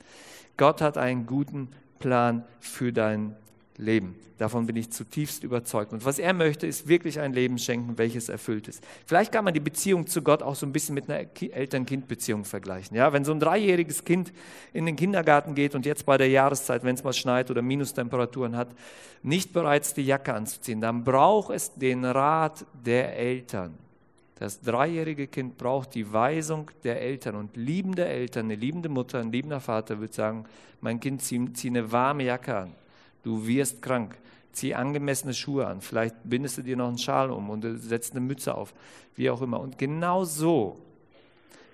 Gott 0.57 0.81
hat 0.81 0.98
einen 0.98 1.25
guten 1.25 1.69
Plan 2.00 2.44
für 2.59 2.92
dein 2.92 3.38
Leben. 3.77 4.15
Davon 4.38 4.65
bin 4.65 4.75
ich 4.75 4.92
zutiefst 4.92 5.45
überzeugt. 5.45 5.94
Und 5.94 6.03
was 6.03 6.19
er 6.19 6.33
möchte, 6.33 6.68
ist 6.68 6.89
wirklich 6.89 7.21
ein 7.21 7.31
Leben 7.31 7.57
schenken, 7.57 7.98
welches 7.98 8.27
erfüllt 8.27 8.68
ist. 8.68 8.83
Vielleicht 9.06 9.31
kann 9.31 9.45
man 9.45 9.53
die 9.53 9.62
Beziehung 9.62 10.07
zu 10.07 10.21
Gott 10.21 10.44
auch 10.44 10.56
so 10.56 10.65
ein 10.65 10.74
bisschen 10.74 10.94
mit 10.94 11.09
einer 11.09 11.25
Eltern-Kind-Beziehung 11.39 12.44
vergleichen. 12.44 12.98
Ja, 12.98 13.13
wenn 13.13 13.24
so 13.24 13.31
ein 13.31 13.39
dreijähriges 13.39 14.03
Kind 14.03 14.33
in 14.74 14.86
den 14.86 14.98
Kindergarten 14.98 15.56
geht 15.56 15.74
und 15.74 15.86
jetzt 15.86 16.06
bei 16.06 16.18
der 16.18 16.27
Jahreszeit, 16.27 16.83
wenn 16.83 16.95
es 16.95 17.03
mal 17.03 17.13
schneit 17.13 17.50
oder 17.50 17.62
Minustemperaturen 17.62 18.57
hat, 18.57 18.75
nicht 19.24 19.53
bereits 19.53 19.94
die 19.94 20.06
Jacke 20.06 20.33
anzuziehen, 20.33 20.81
dann 20.81 21.06
braucht 21.06 21.53
es 21.56 21.74
den 21.75 22.03
Rat 22.03 22.65
der 22.83 23.15
Eltern. 23.15 23.77
Das 24.42 24.60
dreijährige 24.60 25.28
Kind 25.28 25.56
braucht 25.60 25.94
die 25.94 26.12
Weisung 26.12 26.72
der 26.84 27.00
Eltern 27.00 27.36
und 27.36 27.56
liebende 27.56 28.06
Eltern, 28.06 28.46
eine 28.46 28.56
liebende 28.56 28.90
Mutter, 28.90 29.20
ein 29.20 29.32
liebender 29.32 29.60
Vater 29.60 30.02
wird 30.02 30.16
sagen, 30.16 30.46
mein 30.80 31.00
Kind, 31.00 31.22
zieh, 31.22 31.54
zieh 31.54 31.68
eine 31.68 31.92
warme 31.92 32.24
Jacke 32.24 32.58
an, 32.58 32.72
du 33.22 33.46
wirst 33.46 33.84
krank, 33.84 34.18
zieh 34.52 34.74
angemessene 34.74 35.36
Schuhe 35.36 35.68
an, 35.68 35.80
vielleicht 35.80 36.16
bindest 36.24 36.58
du 36.58 36.64
dir 36.64 36.76
noch 36.76 36.88
einen 36.88 36.98
Schal 36.98 37.30
um 37.30 37.52
und 37.52 37.64
setzt 37.84 38.14
eine 38.14 38.22
Mütze 38.22 38.56
auf, 38.56 38.74
wie 39.16 39.30
auch 39.30 39.44
immer. 39.44 39.60
Und 39.60 39.78
genau 39.78 40.24
so, 40.24 40.80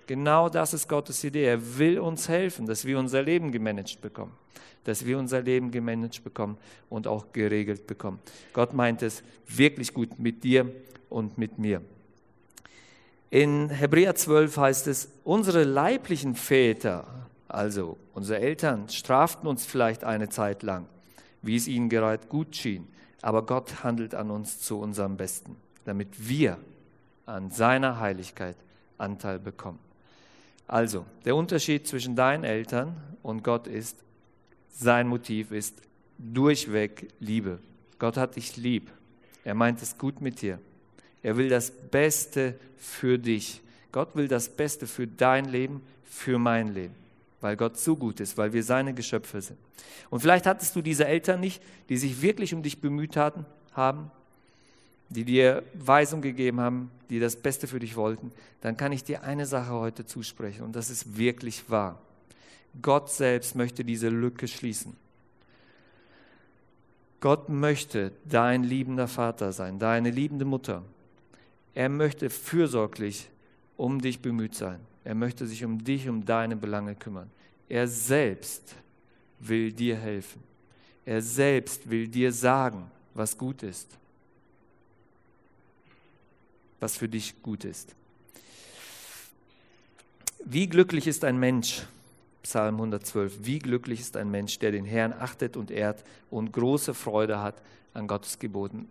genau 0.06 0.50
das 0.50 0.74
ist 0.74 0.86
Gottes 0.90 1.24
Idee. 1.24 1.44
Er 1.44 1.78
will 1.78 1.98
uns 1.98 2.28
helfen, 2.28 2.66
dass 2.66 2.84
wir 2.84 2.98
unser 2.98 3.22
Leben 3.22 3.50
gemanagt 3.50 4.02
bekommen 4.02 4.32
dass 4.84 5.04
wir 5.04 5.18
unser 5.18 5.42
Leben 5.42 5.70
gemanagt 5.70 6.24
bekommen 6.24 6.56
und 6.88 7.06
auch 7.06 7.32
geregelt 7.32 7.86
bekommen. 7.86 8.20
Gott 8.54 8.72
meint 8.72 9.02
es 9.02 9.22
wirklich 9.46 9.92
gut 9.92 10.18
mit 10.18 10.44
dir 10.44 10.70
und 11.10 11.36
mit 11.36 11.58
mir. 11.58 11.82
In 13.30 13.68
Hebräer 13.68 14.14
12 14.14 14.56
heißt 14.56 14.86
es, 14.86 15.10
unsere 15.22 15.64
leiblichen 15.64 16.34
Väter, 16.34 17.06
also 17.46 17.98
unsere 18.14 18.40
Eltern, 18.40 18.88
straften 18.88 19.46
uns 19.46 19.66
vielleicht 19.66 20.02
eine 20.02 20.30
Zeit 20.30 20.62
lang, 20.62 20.86
wie 21.42 21.56
es 21.56 21.68
ihnen 21.68 21.90
gerade 21.90 22.26
gut 22.28 22.56
schien, 22.56 22.88
aber 23.20 23.44
Gott 23.44 23.84
handelt 23.84 24.14
an 24.14 24.30
uns 24.30 24.60
zu 24.60 24.78
unserem 24.78 25.18
Besten, 25.18 25.56
damit 25.84 26.28
wir 26.28 26.56
an 27.26 27.50
seiner 27.50 28.00
Heiligkeit 28.00 28.56
Anteil 28.96 29.38
bekommen. 29.38 29.78
Also, 30.66 31.04
der 31.24 31.36
Unterschied 31.36 31.86
zwischen 31.86 32.16
deinen 32.16 32.44
Eltern 32.44 32.96
und 33.22 33.44
Gott 33.44 33.66
ist, 33.66 33.98
sein 34.70 35.06
Motiv 35.06 35.52
ist 35.52 35.82
durchweg 36.18 37.08
Liebe. 37.20 37.58
Gott 37.98 38.16
hat 38.16 38.36
dich 38.36 38.56
lieb. 38.56 38.90
Er 39.44 39.54
meint 39.54 39.82
es 39.82 39.98
gut 39.98 40.20
mit 40.20 40.42
dir. 40.42 40.58
Er 41.22 41.36
will 41.36 41.48
das 41.48 41.70
Beste 41.70 42.54
für 42.76 43.18
dich. 43.18 43.60
Gott 43.92 44.14
will 44.14 44.28
das 44.28 44.48
Beste 44.48 44.86
für 44.86 45.06
dein 45.06 45.46
Leben, 45.46 45.82
für 46.04 46.38
mein 46.38 46.74
Leben, 46.74 46.94
weil 47.40 47.56
Gott 47.56 47.78
so 47.78 47.96
gut 47.96 48.20
ist, 48.20 48.36
weil 48.36 48.52
wir 48.52 48.62
seine 48.62 48.94
Geschöpfe 48.94 49.40
sind. 49.40 49.58
Und 50.10 50.20
vielleicht 50.20 50.46
hattest 50.46 50.74
du 50.76 50.82
diese 50.82 51.06
Eltern 51.06 51.40
nicht, 51.40 51.62
die 51.88 51.96
sich 51.96 52.22
wirklich 52.22 52.54
um 52.54 52.62
dich 52.62 52.80
bemüht 52.80 53.16
hatten, 53.16 53.46
haben, 53.72 54.10
die 55.10 55.24
dir 55.24 55.62
Weisung 55.74 56.20
gegeben 56.20 56.60
haben, 56.60 56.90
die 57.08 57.20
das 57.20 57.36
Beste 57.36 57.66
für 57.66 57.78
dich 57.78 57.96
wollten, 57.96 58.32
dann 58.60 58.76
kann 58.76 58.92
ich 58.92 59.04
dir 59.04 59.22
eine 59.22 59.46
Sache 59.46 59.72
heute 59.72 60.04
zusprechen 60.04 60.62
und 60.62 60.76
das 60.76 60.90
ist 60.90 61.16
wirklich 61.16 61.70
wahr. 61.70 62.00
Gott 62.82 63.10
selbst 63.10 63.56
möchte 63.56 63.84
diese 63.84 64.08
Lücke 64.08 64.46
schließen. 64.46 64.94
Gott 67.20 67.48
möchte 67.48 68.12
dein 68.26 68.62
liebender 68.62 69.08
Vater 69.08 69.52
sein, 69.52 69.78
deine 69.78 70.10
liebende 70.10 70.44
Mutter. 70.44 70.82
Er 71.78 71.88
möchte 71.88 72.28
fürsorglich 72.28 73.28
um 73.76 74.00
dich 74.00 74.20
bemüht 74.20 74.56
sein. 74.56 74.80
Er 75.04 75.14
möchte 75.14 75.46
sich 75.46 75.64
um 75.64 75.84
dich, 75.84 76.08
um 76.08 76.24
deine 76.24 76.56
Belange 76.56 76.96
kümmern. 76.96 77.30
Er 77.68 77.86
selbst 77.86 78.74
will 79.38 79.70
dir 79.70 79.96
helfen. 79.96 80.42
Er 81.06 81.22
selbst 81.22 81.88
will 81.88 82.08
dir 82.08 82.32
sagen, 82.32 82.90
was 83.14 83.38
gut 83.38 83.62
ist. 83.62 83.86
Was 86.80 86.96
für 86.96 87.08
dich 87.08 87.40
gut 87.44 87.64
ist. 87.64 87.94
Wie 90.44 90.68
glücklich 90.68 91.06
ist 91.06 91.22
ein 91.22 91.38
Mensch, 91.38 91.86
Psalm 92.42 92.74
112, 92.74 93.38
wie 93.42 93.60
glücklich 93.60 94.00
ist 94.00 94.16
ein 94.16 94.32
Mensch, 94.32 94.58
der 94.58 94.72
den 94.72 94.84
Herrn 94.84 95.12
achtet 95.12 95.56
und 95.56 95.70
ehrt 95.70 96.02
und 96.28 96.50
große 96.50 96.92
Freude 96.92 97.40
hat 97.40 97.62
an 97.94 98.08
Gottes 98.08 98.40
Geboten. 98.40 98.88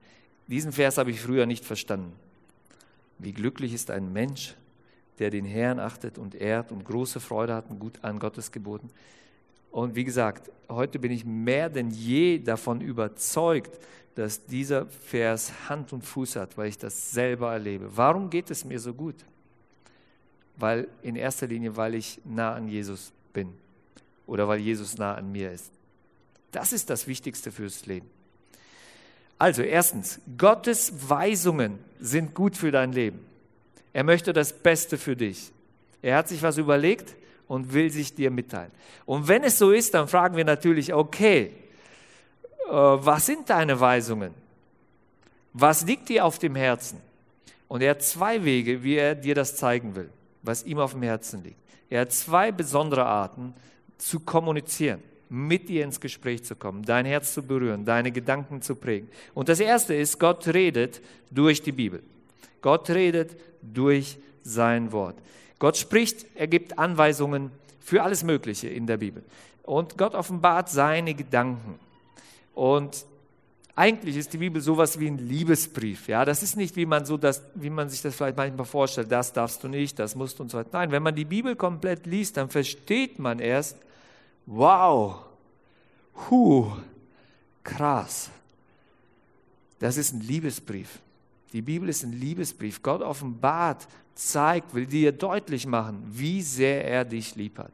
Diesen 0.48 0.72
Vers 0.72 0.98
habe 0.98 1.12
ich 1.12 1.20
früher 1.20 1.46
nicht 1.46 1.66
verstanden. 1.66 2.14
Wie 3.20 3.34
glücklich 3.34 3.74
ist 3.74 3.92
ein 3.92 4.14
Mensch, 4.14 4.56
der 5.20 5.30
den 5.30 5.46
Herrn 5.46 5.80
achtet 5.80 6.18
und 6.18 6.36
ehrt 6.36 6.72
und 6.72 6.86
große 6.86 7.20
Freude 7.20 7.56
hat 7.56 7.66
an 8.02 8.20
Gottes 8.20 8.52
Geboten. 8.52 8.90
Und 9.72 9.96
wie 9.96 10.04
gesagt, 10.04 10.52
heute 10.70 11.00
bin 11.00 11.12
ich 11.12 11.26
mehr 11.26 11.70
denn 11.70 11.90
je 11.90 12.40
davon 12.40 12.82
überzeugt, 12.82 13.78
dass 14.16 14.46
dieser 14.46 14.88
Vers 14.88 15.70
Hand 15.70 15.94
und 15.94 16.04
Fuß 16.04 16.38
hat, 16.38 16.58
weil 16.58 16.70
ich 16.70 16.78
das 16.78 17.12
selber 17.12 17.54
erlebe. 17.54 17.96
Warum 17.96 18.30
geht 18.30 18.50
es 18.50 18.66
mir 18.66 18.80
so 18.80 18.94
gut? 18.94 19.16
Weil 20.56 20.88
in 21.04 21.16
erster 21.16 21.46
Linie, 21.46 21.78
weil 21.78 21.94
ich 21.94 22.20
nah 22.26 22.56
an 22.56 22.68
Jesus 22.68 23.12
bin 23.34 23.54
oder 24.26 24.48
weil 24.48 24.60
Jesus 24.60 24.98
nah 24.98 25.14
an 25.14 25.32
mir 25.32 25.52
ist. 25.52 25.72
Das 26.52 26.74
ist 26.74 26.90
das 26.90 27.06
Wichtigste 27.06 27.52
fürs 27.52 27.86
Leben. 27.86 28.10
Also 29.38 29.62
erstens, 29.62 30.20
Gottes 30.38 31.10
Weisungen 31.10 31.80
sind 32.00 32.34
gut 32.34 32.58
für 32.58 32.72
dein 32.72 32.92
Leben. 32.92 33.26
Er 33.94 34.04
möchte 34.04 34.34
das 34.34 34.54
Beste 34.54 34.98
für 34.98 35.16
dich. 35.16 35.52
Er 36.02 36.18
hat 36.18 36.28
sich 36.28 36.42
was 36.42 36.58
überlegt 36.58 37.16
und 37.48 37.74
will 37.74 37.90
sich 37.90 38.14
dir 38.14 38.32
mitteilen. 38.32 38.72
Und 39.06 39.28
wenn 39.28 39.44
es 39.44 39.58
so 39.58 39.72
ist, 39.72 39.94
dann 39.94 40.08
fragen 40.08 40.36
wir 40.36 40.46
natürlich, 40.46 40.94
okay, 40.94 41.52
was 42.70 43.26
sind 43.26 43.50
deine 43.50 43.80
Weisungen? 43.80 44.34
Was 45.54 45.86
liegt 45.86 46.10
dir 46.10 46.26
auf 46.26 46.38
dem 46.38 46.56
Herzen? 46.56 47.00
Und 47.68 47.82
er 47.82 47.92
hat 47.92 48.04
zwei 48.04 48.44
Wege, 48.44 48.84
wie 48.84 48.96
er 48.96 49.16
dir 49.16 49.36
das 49.36 49.56
zeigen 49.56 49.96
will, 49.96 50.10
was 50.44 50.64
ihm 50.64 50.80
auf 50.80 50.92
dem 50.92 51.02
Herzen 51.04 51.44
liegt. 51.44 51.60
Er 51.90 52.02
hat 52.02 52.12
zwei 52.12 52.52
besondere 52.52 53.06
Arten 53.06 53.54
zu 53.98 54.20
kommunizieren, 54.20 55.02
mit 55.30 55.70
dir 55.70 55.84
ins 55.84 56.00
Gespräch 56.00 56.44
zu 56.44 56.56
kommen, 56.56 56.84
dein 56.84 57.06
Herz 57.06 57.34
zu 57.34 57.44
berühren, 57.44 57.86
deine 57.86 58.12
Gedanken 58.12 58.62
zu 58.62 58.76
prägen. 58.76 59.10
Und 59.34 59.50
das 59.50 59.60
erste 59.60 59.94
ist, 59.94 60.20
Gott 60.20 60.48
redet 60.48 61.02
durch 61.32 61.62
die 61.62 61.72
Bibel. 61.72 62.02
Gott 62.62 62.90
redet 62.90 63.36
durch 63.62 64.18
sein 64.44 64.92
Wort. 64.92 65.18
Gott 65.60 65.78
spricht, 65.78 66.26
er 66.36 66.48
gibt 66.48 66.78
Anweisungen 66.80 67.52
für 67.80 68.04
alles 68.04 68.24
Mögliche 68.24 68.70
in 68.70 68.88
der 68.88 68.98
Bibel. 68.98 69.24
Und 69.64 69.98
Gott 69.98 70.16
offenbart 70.16 70.70
seine 70.70 71.14
Gedanken. 71.14 71.80
Und 72.54 73.06
eigentlich 73.76 74.18
ist 74.18 74.34
die 74.34 74.38
Bibel 74.38 74.62
sowas 74.62 75.00
wie 75.00 75.08
ein 75.08 75.20
Liebesbrief. 75.20 76.08
Ja, 76.08 76.26
das 76.26 76.42
ist 76.42 76.58
nicht, 76.58 76.76
wie 76.76 76.86
man, 76.86 77.06
so 77.06 77.18
das, 77.18 77.44
wie 77.54 77.70
man 77.70 77.90
sich 77.90 78.02
das 78.02 78.16
vielleicht 78.16 78.38
manchmal 78.38 78.66
vorstellt, 78.66 79.12
das 79.12 79.34
darfst 79.34 79.64
du 79.64 79.68
nicht, 79.68 80.00
das 80.00 80.16
musst 80.16 80.40
du 80.40 80.44
und 80.44 80.50
so 80.50 80.58
weiter. 80.58 80.70
Nein, 80.74 80.92
wenn 80.92 81.04
man 81.04 81.14
die 81.14 81.26
Bibel 81.26 81.56
komplett 81.56 82.08
liest, 82.08 82.38
dann 82.38 82.50
versteht 82.50 83.20
man 83.20 83.40
erst, 83.40 83.78
wow, 84.48 85.18
hu, 86.30 86.72
krass. 87.64 88.32
Das 89.80 89.98
ist 89.98 90.14
ein 90.14 90.22
Liebesbrief. 90.22 91.00
Die 91.54 91.62
Bibel 91.62 91.88
ist 91.88 92.04
ein 92.04 92.14
Liebesbrief. 92.14 92.82
Gott 92.82 93.02
offenbart, 93.02 93.88
zeigt, 94.16 94.74
will 94.74 94.88
dir 94.88 95.12
deutlich 95.12 95.68
machen, 95.68 96.04
wie 96.08 96.42
sehr 96.42 96.84
er 96.86 97.06
dich 97.06 97.36
lieb 97.36 97.60
hat. 97.60 97.72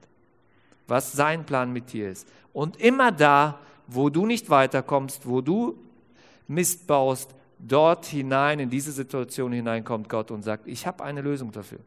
Was 0.88 1.14
sein 1.14 1.46
Plan 1.46 1.72
mit 1.72 1.94
dir 1.94 2.12
ist. 2.12 2.28
Und 2.52 2.78
immer 2.82 3.12
da, 3.12 3.60
wo 3.88 4.10
du 4.10 4.26
nicht 4.26 4.50
weiterkommst, 4.50 5.26
wo 5.26 5.40
du 5.40 5.78
Mist 6.48 6.86
baust, 6.86 7.34
dort 7.58 8.06
hinein, 8.06 8.60
in 8.60 8.70
diese 8.70 8.92
Situation 8.92 9.54
hinein 9.54 9.86
kommt 9.86 10.10
Gott 10.10 10.32
und 10.32 10.44
sagt, 10.44 10.68
ich 10.68 10.86
habe 10.86 11.04
eine 11.04 11.22
Lösung 11.22 11.52
dafür. 11.52 11.80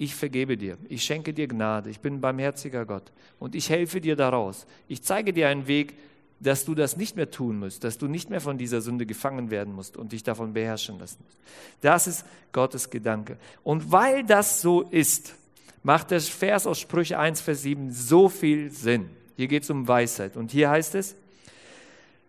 Ich 0.00 0.14
vergebe 0.14 0.56
dir, 0.56 0.78
ich 0.88 1.04
schenke 1.04 1.34
dir 1.34 1.46
Gnade, 1.46 1.90
ich 1.90 2.00
bin 2.00 2.14
ein 2.14 2.20
barmherziger 2.22 2.86
Gott 2.86 3.12
und 3.38 3.54
ich 3.54 3.68
helfe 3.68 4.00
dir 4.00 4.16
daraus. 4.16 4.66
Ich 4.88 5.02
zeige 5.02 5.34
dir 5.34 5.48
einen 5.48 5.66
Weg, 5.66 5.92
dass 6.40 6.64
du 6.64 6.74
das 6.74 6.96
nicht 6.96 7.16
mehr 7.16 7.30
tun 7.30 7.58
musst, 7.58 7.84
dass 7.84 7.98
du 7.98 8.06
nicht 8.06 8.30
mehr 8.30 8.40
von 8.40 8.56
dieser 8.56 8.80
Sünde 8.80 9.04
gefangen 9.04 9.50
werden 9.50 9.74
musst 9.74 9.98
und 9.98 10.12
dich 10.12 10.22
davon 10.22 10.54
beherrschen 10.54 10.98
lassen 10.98 11.18
musst. 11.22 11.36
Das 11.82 12.06
ist 12.06 12.24
Gottes 12.52 12.88
Gedanke. 12.88 13.36
Und 13.62 13.92
weil 13.92 14.24
das 14.24 14.62
so 14.62 14.80
ist, 14.80 15.34
macht 15.82 16.12
der 16.12 16.22
Vers 16.22 16.66
aus 16.66 16.80
Sprüche 16.80 17.18
1, 17.18 17.42
Vers 17.42 17.60
7 17.60 17.92
so 17.92 18.30
viel 18.30 18.70
Sinn. 18.70 19.10
Hier 19.36 19.48
geht 19.48 19.64
es 19.64 19.70
um 19.70 19.86
Weisheit. 19.86 20.34
Und 20.34 20.50
hier 20.50 20.70
heißt 20.70 20.94
es, 20.94 21.14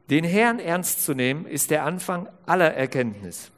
den 0.10 0.26
Herrn 0.26 0.60
ernst 0.60 1.06
zu 1.06 1.14
nehmen, 1.14 1.46
ist 1.46 1.72
der 1.72 1.86
Anfang 1.86 2.28
aller 2.46 2.74
Erkenntnis. 2.74 3.50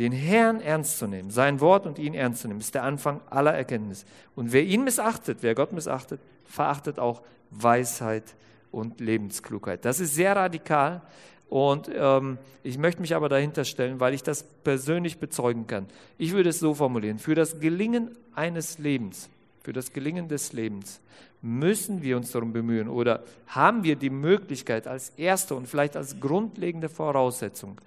Den 0.00 0.12
Herrn 0.12 0.62
ernst 0.62 0.98
zu 0.98 1.06
nehmen, 1.06 1.30
sein 1.30 1.60
Wort 1.60 1.86
und 1.86 1.98
ihn 1.98 2.14
ernst 2.14 2.40
zu 2.40 2.48
nehmen, 2.48 2.60
ist 2.60 2.74
der 2.74 2.84
Anfang 2.84 3.20
aller 3.28 3.52
Erkenntnis. 3.52 4.06
Und 4.34 4.50
wer 4.50 4.64
ihn 4.64 4.82
missachtet, 4.82 5.38
wer 5.42 5.54
Gott 5.54 5.72
missachtet, 5.72 6.22
verachtet 6.46 6.98
auch 6.98 7.20
Weisheit 7.50 8.24
und 8.72 8.98
Lebensklugheit. 8.98 9.84
Das 9.84 10.00
ist 10.00 10.14
sehr 10.14 10.34
radikal 10.34 11.02
und 11.50 11.90
ähm, 11.94 12.38
ich 12.62 12.78
möchte 12.78 13.02
mich 13.02 13.14
aber 13.14 13.28
dahinter 13.28 13.64
stellen, 13.64 14.00
weil 14.00 14.14
ich 14.14 14.22
das 14.22 14.42
persönlich 14.64 15.18
bezeugen 15.18 15.66
kann. 15.66 15.84
Ich 16.16 16.32
würde 16.32 16.48
es 16.48 16.60
so 16.60 16.72
formulieren, 16.74 17.18
für 17.18 17.34
das 17.34 17.60
Gelingen 17.60 18.16
eines 18.34 18.78
Lebens, 18.78 19.28
für 19.62 19.74
das 19.74 19.92
Gelingen 19.92 20.28
des 20.28 20.54
Lebens 20.54 21.02
müssen 21.42 22.02
wir 22.02 22.16
uns 22.16 22.32
darum 22.32 22.52
bemühen 22.52 22.88
oder 22.88 23.22
haben 23.46 23.82
wir 23.82 23.96
die 23.96 24.10
Möglichkeit 24.10 24.86
als 24.86 25.10
erste 25.10 25.54
und 25.54 25.66
vielleicht 25.66 25.96
als 25.96 26.20
grundlegende 26.20 26.88
Voraussetzung, 26.88 27.80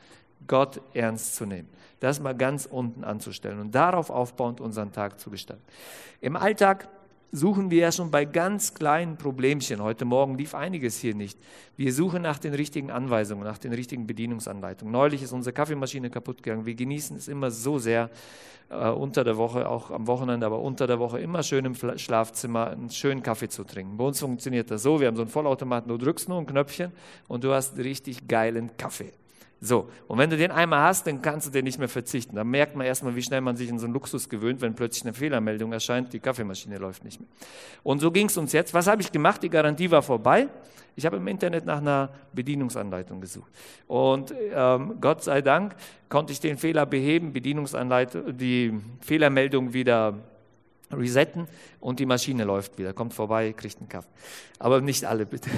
Gott 0.48 0.82
ernst 0.94 1.36
zu 1.36 1.46
nehmen. 1.46 1.70
Das 2.00 2.20
mal 2.20 2.34
ganz 2.34 2.66
unten 2.66 3.04
anzustellen 3.04 3.60
und 3.60 3.74
darauf 3.74 4.10
aufbauend 4.10 4.60
unseren 4.62 4.92
Tag 4.92 5.20
zu 5.20 5.30
gestalten. 5.30 5.64
Im 6.22 6.36
Alltag 6.36 6.90
suchen 7.34 7.72
wir 7.72 7.80
ja 7.80 7.92
schon 7.92 8.12
bei 8.12 8.26
ganz 8.26 8.76
kleinen 8.76 9.18
Problemchen. 9.18 9.82
Heute 9.82 10.06
Morgen 10.06 10.38
lief 10.38 10.54
einiges 10.54 11.00
hier 11.00 11.16
nicht. 11.16 11.40
Wir 11.76 11.92
suchen 11.92 12.22
nach 12.22 12.38
den 12.38 12.54
richtigen 12.54 12.92
Anweisungen, 12.92 13.44
nach 13.44 13.58
den 13.58 13.74
richtigen 13.74 14.06
Bedienungsanleitungen. 14.06 14.92
Neulich 14.92 15.24
ist 15.24 15.34
unsere 15.34 15.52
Kaffeemaschine 15.52 16.12
kaputt 16.12 16.44
gegangen. 16.44 16.68
Wir 16.68 16.76
genießen 16.76 17.18
es 17.18 17.28
immer 17.28 17.50
so 17.50 17.80
sehr, 17.80 18.12
äh, 18.70 18.90
unter 18.90 19.24
der 19.24 19.38
Woche, 19.38 19.68
auch 19.68 19.90
am 19.90 20.06
Wochenende, 20.06 20.46
aber 20.46 20.60
unter 20.60 20.86
der 20.86 21.00
Woche 21.00 21.20
immer 21.20 21.42
schön 21.42 21.66
im 21.66 21.76
Schlafzimmer 21.76 22.72
einen 22.72 22.92
schönen 22.92 23.24
Kaffee 23.24 23.50
zu 23.50 23.64
trinken. 23.64 23.98
Bei 23.98 24.06
uns 24.06 24.20
funktioniert 24.20 24.70
das 24.70 24.84
so, 24.84 25.00
wir 25.00 25.08
haben 25.08 25.16
so 25.16 25.24
einen 25.24 25.32
Vollautomaten, 25.32 25.90
du 25.90 25.98
drückst 25.98 26.30
nur 26.30 26.38
ein 26.38 26.46
Knöpfchen 26.46 26.92
und 27.28 27.44
du 27.44 27.52
hast 27.52 27.78
richtig 27.78 28.28
geilen 28.28 28.78
Kaffee. 28.78 29.12
So, 29.66 29.90
und 30.10 30.18
wenn 30.18 30.30
du 30.30 30.36
den 30.36 30.52
einmal 30.52 30.82
hast, 30.82 31.08
dann 31.08 31.22
kannst 31.22 31.48
du 31.48 31.52
den 31.52 31.64
nicht 31.64 31.80
mehr 31.80 31.88
verzichten. 31.88 32.36
Da 32.36 32.44
merkt 32.44 32.76
man 32.76 32.86
erstmal, 32.86 33.16
wie 33.16 33.22
schnell 33.22 33.40
man 33.40 33.56
sich 33.56 33.70
in 33.70 33.80
so 33.80 33.86
einen 33.86 33.94
Luxus 33.94 34.28
gewöhnt, 34.28 34.60
wenn 34.60 34.76
plötzlich 34.76 35.04
eine 35.06 35.14
Fehlermeldung 35.14 35.72
erscheint, 35.72 36.12
die 36.12 36.20
Kaffeemaschine 36.20 36.78
läuft 36.78 37.06
nicht 37.06 37.22
mehr. 37.22 37.30
Und 37.82 38.00
so 38.00 38.12
ging 38.12 38.28
es 38.28 38.36
uns 38.36 38.52
jetzt. 38.52 38.74
Was 38.74 38.88
habe 38.88 39.02
ich 39.02 39.10
gemacht? 39.10 39.42
Die 39.42 39.50
Garantie 39.50 39.90
war 39.90 40.02
vorbei. 40.02 40.50
Ich 40.98 41.06
habe 41.06 41.16
im 41.16 41.28
Internet 41.28 41.66
nach 41.66 41.78
einer 41.78 42.10
Bedienungsanleitung 42.34 43.22
gesucht. 43.22 43.52
Und 43.88 44.34
ähm, 44.54 44.96
Gott 45.00 45.24
sei 45.24 45.42
Dank 45.42 45.76
konnte 46.10 46.34
ich 46.34 46.42
den 46.42 46.58
Fehler 46.58 46.86
beheben, 46.86 47.32
Bedienungsanleitung, 47.32 48.38
die 48.38 48.74
Fehlermeldung 49.00 49.74
wieder 49.74 50.16
resetten 50.92 51.48
und 51.80 52.00
die 52.00 52.06
Maschine 52.06 52.44
läuft 52.44 52.78
wieder. 52.78 52.92
Kommt 52.92 53.14
vorbei, 53.14 53.54
kriegt 53.54 53.80
einen 53.80 53.88
Kaffee. 53.88 54.10
Aber 54.60 54.82
nicht 54.82 55.06
alle 55.06 55.26
bitte. 55.26 55.50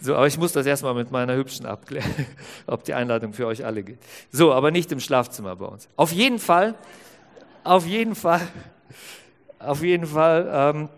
So, 0.00 0.14
aber 0.14 0.26
ich 0.26 0.38
muss 0.38 0.52
das 0.52 0.64
erstmal 0.64 0.94
mit 0.94 1.10
meiner 1.10 1.34
Hübschen 1.34 1.66
abklären, 1.66 2.26
ob 2.66 2.84
die 2.84 2.94
Einladung 2.94 3.32
für 3.32 3.46
euch 3.46 3.64
alle 3.64 3.82
geht. 3.82 3.98
So, 4.30 4.52
aber 4.52 4.70
nicht 4.70 4.92
im 4.92 5.00
Schlafzimmer 5.00 5.56
bei 5.56 5.66
uns. 5.66 5.88
Auf 5.96 6.12
jeden 6.12 6.38
Fall, 6.38 6.74
auf 7.64 7.86
jeden 7.86 8.14
Fall, 8.14 8.40
auf 9.58 9.82
jeden 9.82 10.06
Fall 10.06 10.48
ähm, 10.52 10.88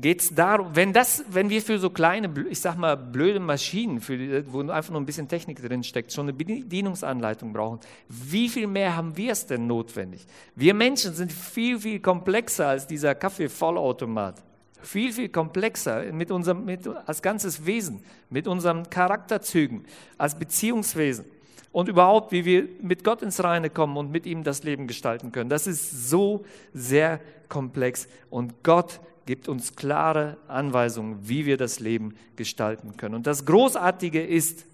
geht 0.00 0.20
es 0.20 0.34
darum, 0.34 0.68
wenn, 0.74 0.92
das, 0.92 1.24
wenn 1.28 1.48
wir 1.48 1.62
für 1.62 1.78
so 1.78 1.90
kleine, 1.90 2.28
ich 2.48 2.60
sag 2.60 2.76
mal, 2.76 2.96
blöde 2.96 3.40
Maschinen, 3.40 4.00
für 4.00 4.44
wo 4.52 4.60
einfach 4.60 4.90
nur 4.90 5.00
ein 5.00 5.06
bisschen 5.06 5.28
Technik 5.28 5.62
drin 5.62 5.84
steckt, 5.84 6.12
schon 6.12 6.26
eine 6.28 6.32
Bedienungsanleitung 6.32 7.52
brauchen, 7.52 7.80
wie 8.08 8.48
viel 8.48 8.66
mehr 8.66 8.96
haben 8.96 9.16
wir 9.16 9.32
es 9.32 9.46
denn 9.46 9.66
notwendig? 9.66 10.26
Wir 10.56 10.74
Menschen 10.74 11.14
sind 11.14 11.32
viel, 11.32 11.78
viel 11.78 12.00
komplexer 12.00 12.68
als 12.68 12.86
dieser 12.86 13.14
Kaffee-Vollautomat 13.14 14.42
viel, 14.82 15.12
viel 15.12 15.28
komplexer 15.28 16.12
mit 16.12 16.30
unserem, 16.30 16.64
mit, 16.64 16.86
als 16.86 17.22
ganzes 17.22 17.66
Wesen, 17.66 18.02
mit 18.30 18.46
unseren 18.46 18.88
Charakterzügen, 18.90 19.84
als 20.18 20.38
Beziehungswesen 20.38 21.24
und 21.72 21.88
überhaupt, 21.88 22.32
wie 22.32 22.44
wir 22.44 22.68
mit 22.80 23.02
Gott 23.04 23.22
ins 23.22 23.42
Reine 23.42 23.70
kommen 23.70 23.96
und 23.96 24.10
mit 24.10 24.26
ihm 24.26 24.44
das 24.44 24.62
Leben 24.62 24.86
gestalten 24.86 25.32
können. 25.32 25.50
Das 25.50 25.66
ist 25.66 26.08
so 26.08 26.44
sehr 26.74 27.20
komplex 27.48 28.08
und 28.30 28.62
Gott 28.62 29.00
gibt 29.26 29.48
uns 29.48 29.76
klare 29.76 30.36
Anweisungen, 30.48 31.18
wie 31.22 31.46
wir 31.46 31.56
das 31.56 31.80
Leben 31.80 32.14
gestalten 32.36 32.96
können. 32.96 33.14
Und 33.14 33.26
das 33.26 33.46
Großartige 33.46 34.22
ist, 34.22 34.66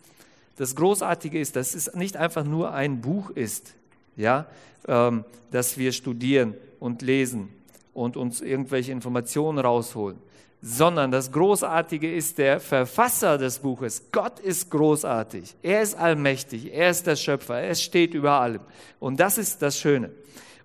das 0.57 0.75
Großartige 0.75 1.39
ist, 1.39 1.57
dass 1.57 1.75
es 1.75 1.95
nicht 1.95 2.17
einfach 2.17 2.45
nur 2.45 2.73
ein 2.73 3.01
Buch 3.01 3.31
ist, 3.31 3.75
ja, 4.17 4.47
ähm, 4.87 5.25
das 5.51 5.79
wir 5.79 5.93
studieren 5.93 6.55
und 6.81 7.03
lesen 7.03 7.51
und 7.99 8.17
uns 8.17 8.41
irgendwelche 8.41 8.93
Informationen 8.93 9.59
rausholen, 9.59 10.19
sondern 10.63 11.11
das 11.11 11.33
Großartige 11.33 12.15
ist 12.15 12.39
der 12.39 12.61
Verfasser 12.61 13.39
des 13.39 13.59
Buches. 13.59 14.05
Gott 14.13 14.39
ist 14.39 14.71
großartig, 14.71 15.57
er 15.63 15.83
ist 15.83 15.97
allmächtig, 15.97 16.73
er 16.73 16.91
ist 16.91 17.07
der 17.09 17.17
Schöpfer, 17.17 17.61
er 17.61 17.75
steht 17.75 18.15
über 18.15 18.33
allem. 18.33 18.61
Und 19.01 19.19
das 19.19 19.37
ist 19.37 19.63
das 19.63 19.79
Schöne. 19.79 20.11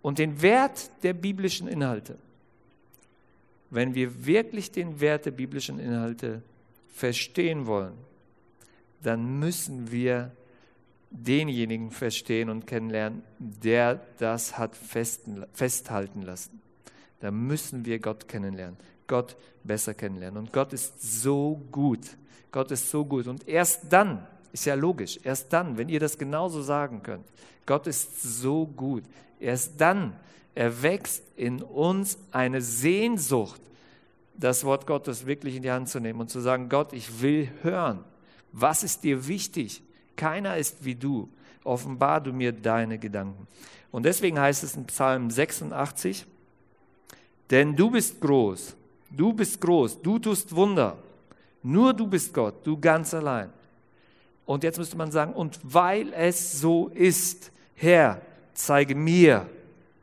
Und 0.03 0.19
den 0.19 0.41
Wert 0.43 0.91
der 1.01 1.13
biblischen 1.13 1.67
Inhalte, 1.67 2.17
wenn 3.71 3.95
wir 3.95 4.27
wirklich 4.27 4.71
den 4.71 4.99
Wert 4.99 5.25
der 5.25 5.31
biblischen 5.31 5.79
Inhalte 5.79 6.43
verstehen 6.93 7.65
wollen, 7.65 7.93
dann 9.01 9.39
müssen 9.39 9.91
wir 9.91 10.31
denjenigen 11.09 11.89
verstehen 11.89 12.49
und 12.49 12.67
kennenlernen, 12.67 13.23
der 13.39 14.01
das 14.19 14.57
hat 14.57 14.75
festhalten 14.75 16.21
lassen 16.21 16.63
da 17.23 17.31
müssen 17.31 17.85
wir 17.85 17.99
Gott 17.99 18.27
kennenlernen, 18.27 18.75
Gott 19.07 19.37
besser 19.63 19.93
kennenlernen. 19.93 20.39
Und 20.39 20.51
Gott 20.51 20.73
ist 20.73 21.21
so 21.21 21.61
gut. 21.71 22.01
Gott 22.51 22.69
ist 22.69 22.91
so 22.91 23.05
gut. 23.05 23.27
Und 23.27 23.47
erst 23.47 23.83
dann, 23.93 24.27
ist 24.51 24.65
ja 24.65 24.75
logisch, 24.75 25.17
erst 25.23 25.53
dann, 25.53 25.77
wenn 25.77 25.87
ihr 25.87 26.01
das 26.01 26.17
genauso 26.17 26.61
sagen 26.61 27.01
könnt, 27.01 27.23
Gott 27.65 27.87
ist 27.87 28.21
so 28.21 28.65
gut, 28.65 29.05
erst 29.39 29.79
dann 29.79 30.17
erwächst 30.53 31.23
in 31.37 31.61
uns 31.63 32.17
eine 32.31 32.59
Sehnsucht, 32.59 33.61
das 34.35 34.65
Wort 34.65 34.85
Gottes 34.85 35.25
wirklich 35.25 35.55
in 35.55 35.63
die 35.63 35.71
Hand 35.71 35.87
zu 35.87 36.01
nehmen 36.01 36.19
und 36.19 36.29
zu 36.29 36.41
sagen, 36.41 36.67
Gott, 36.67 36.91
ich 36.91 37.21
will 37.21 37.49
hören. 37.61 38.03
Was 38.51 38.83
ist 38.83 39.05
dir 39.05 39.29
wichtig? 39.29 39.81
Keiner 40.17 40.57
ist 40.57 40.83
wie 40.83 40.95
du. 40.95 41.29
Offenbar 41.63 42.19
du 42.19 42.33
mir 42.33 42.51
deine 42.51 42.99
Gedanken. 42.99 43.47
Und 43.91 44.03
deswegen 44.03 44.41
heißt 44.41 44.65
es 44.65 44.75
in 44.75 44.87
Psalm 44.87 45.29
86, 45.29 46.25
denn 47.53 47.75
du 47.75 47.91
bist 47.91 48.19
groß, 48.19 48.75
du 49.12 49.31
bist 49.31 49.62
groß, 49.62 50.01
du 50.01 50.17
tust 50.17 50.55
Wunder. 50.55 50.98
Nur 51.62 51.93
du 51.93 52.07
bist 52.07 52.33
Gott, 52.33 52.55
du 52.65 52.79
ganz 52.79 53.13
allein. 53.13 53.51
Und 54.43 54.63
jetzt 54.63 54.79
müsste 54.79 54.98
man 54.98 55.12
sagen, 55.12 55.33
und 55.33 55.60
weil 55.62 56.12
es 56.13 56.60
so 56.60 56.88
ist, 56.88 57.51
Herr, 57.75 58.19
zeige 58.55 58.95
mir, 58.95 59.48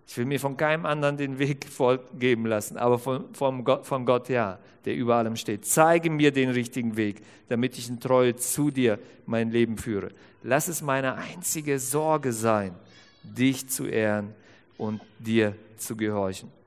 ich 0.07 0.16
will 0.16 0.26
mir 0.26 0.38
von 0.38 0.57
keinem 0.57 0.87
anderen 0.87 1.16
den 1.16 1.40
Weg 1.40 1.66
vorgeben 1.69 2.47
lassen, 2.47 2.76
aber 2.76 3.00
von, 3.00 3.35
von, 3.35 3.64
Gott, 3.64 3.85
von 3.85 4.07
Gott 4.07 4.28
ja, 4.28 4.61
der 4.85 4.95
über 4.95 5.16
allem 5.16 5.35
steht. 5.35 5.66
Zeige 5.66 6.09
mir 6.09 6.30
den 6.30 6.50
richtigen 6.50 6.97
Weg, 6.97 7.21
damit 7.49 7.76
ich 7.78 7.88
in 7.88 7.99
Treue 7.99 8.37
zu 8.37 8.71
dir 8.71 9.00
mein 9.26 9.50
Leben 9.50 9.76
führe. 9.76 10.11
Lass 10.45 10.69
es 10.69 10.83
meine 10.83 11.16
einzige 11.16 11.80
Sorge 11.80 12.33
sein, 12.33 12.76
dich 13.25 13.69
zu 13.69 13.87
ehren 13.87 14.35
und 14.78 15.00
dir 15.19 15.57
zu 15.78 15.97
gehorchen. 15.97 16.60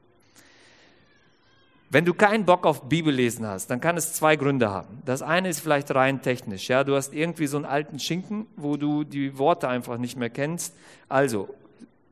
Wenn 1.93 2.05
du 2.05 2.15
keinen 2.15 2.43
Bock 2.43 2.65
auf 2.65 2.89
Bibellesen 2.89 3.45
hast, 3.45 3.67
dann 3.67 3.79
kann 3.79 3.97
es 3.97 4.13
zwei 4.13 4.35
Gründe 4.35 4.71
haben. 4.71 5.03
Das 5.05 5.21
eine 5.21 5.47
ist 5.47 5.59
vielleicht 5.59 5.93
rein 5.93 6.23
technisch. 6.23 6.67
Ja, 6.67 6.83
du 6.83 6.95
hast 6.95 7.13
irgendwie 7.13 7.45
so 7.45 7.57
einen 7.57 7.67
alten 7.67 7.99
Schinken, 7.99 8.47
wo 8.55 8.77
du 8.77 9.03
die 9.03 9.37
Worte 9.37 9.67
einfach 9.67 9.99
nicht 9.99 10.17
mehr 10.17 10.31
kennst. 10.31 10.75
Also 11.07 11.49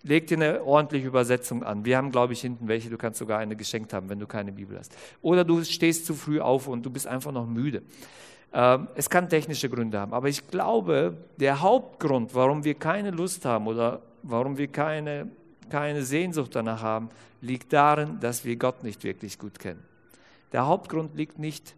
leg 0.04 0.28
dir 0.28 0.38
eine 0.38 0.64
ordentliche 0.64 1.08
Übersetzung 1.08 1.64
an. 1.64 1.84
Wir 1.84 1.98
haben, 1.98 2.12
glaube 2.12 2.34
ich, 2.34 2.42
hinten 2.42 2.68
welche. 2.68 2.92
Du 2.92 2.98
kannst 3.00 3.18
sogar 3.18 3.40
eine 3.40 3.56
geschenkt 3.56 3.92
haben, 3.92 4.08
wenn 4.08 4.20
du 4.20 4.28
keine 4.28 4.52
Bibel 4.52 4.78
hast. 4.78 4.96
Oder 5.24 5.44
du 5.44 5.64
stehst 5.64 6.06
zu 6.06 6.14
früh 6.14 6.40
auf 6.40 6.68
und 6.68 6.86
du 6.86 6.92
bist 6.92 7.08
einfach 7.08 7.32
noch 7.32 7.48
müde. 7.48 7.82
Ähm, 8.54 8.88
es 8.94 9.10
kann 9.10 9.30
technische 9.30 9.68
Gründe 9.68 10.00
haben. 10.00 10.14
Aber 10.14 10.30
ich 10.30 10.48
glaube, 10.48 11.18
der 11.38 11.60
Hauptgrund, 11.60 12.36
warum 12.36 12.64
wir 12.64 12.76
keine 12.76 13.10
Lust 13.10 13.46
haben 13.46 13.66
oder 13.66 14.04
warum 14.22 14.60
wir 14.60 14.68
keine, 14.68 15.30
keine 15.72 16.04
Sehnsucht 16.04 16.56
danach 16.56 16.82
haben, 16.82 17.10
liegt 17.42 17.74
darin, 17.74 18.20
dass 18.20 18.46
wir 18.46 18.56
Gott 18.58 18.84
nicht 18.84 19.04
wirklich 19.04 19.40
gut 19.40 19.58
kennen. 19.58 19.82
Der 20.52 20.68
Hauptgrund 20.68 21.16
liegt 21.16 21.40
nicht 21.40 21.76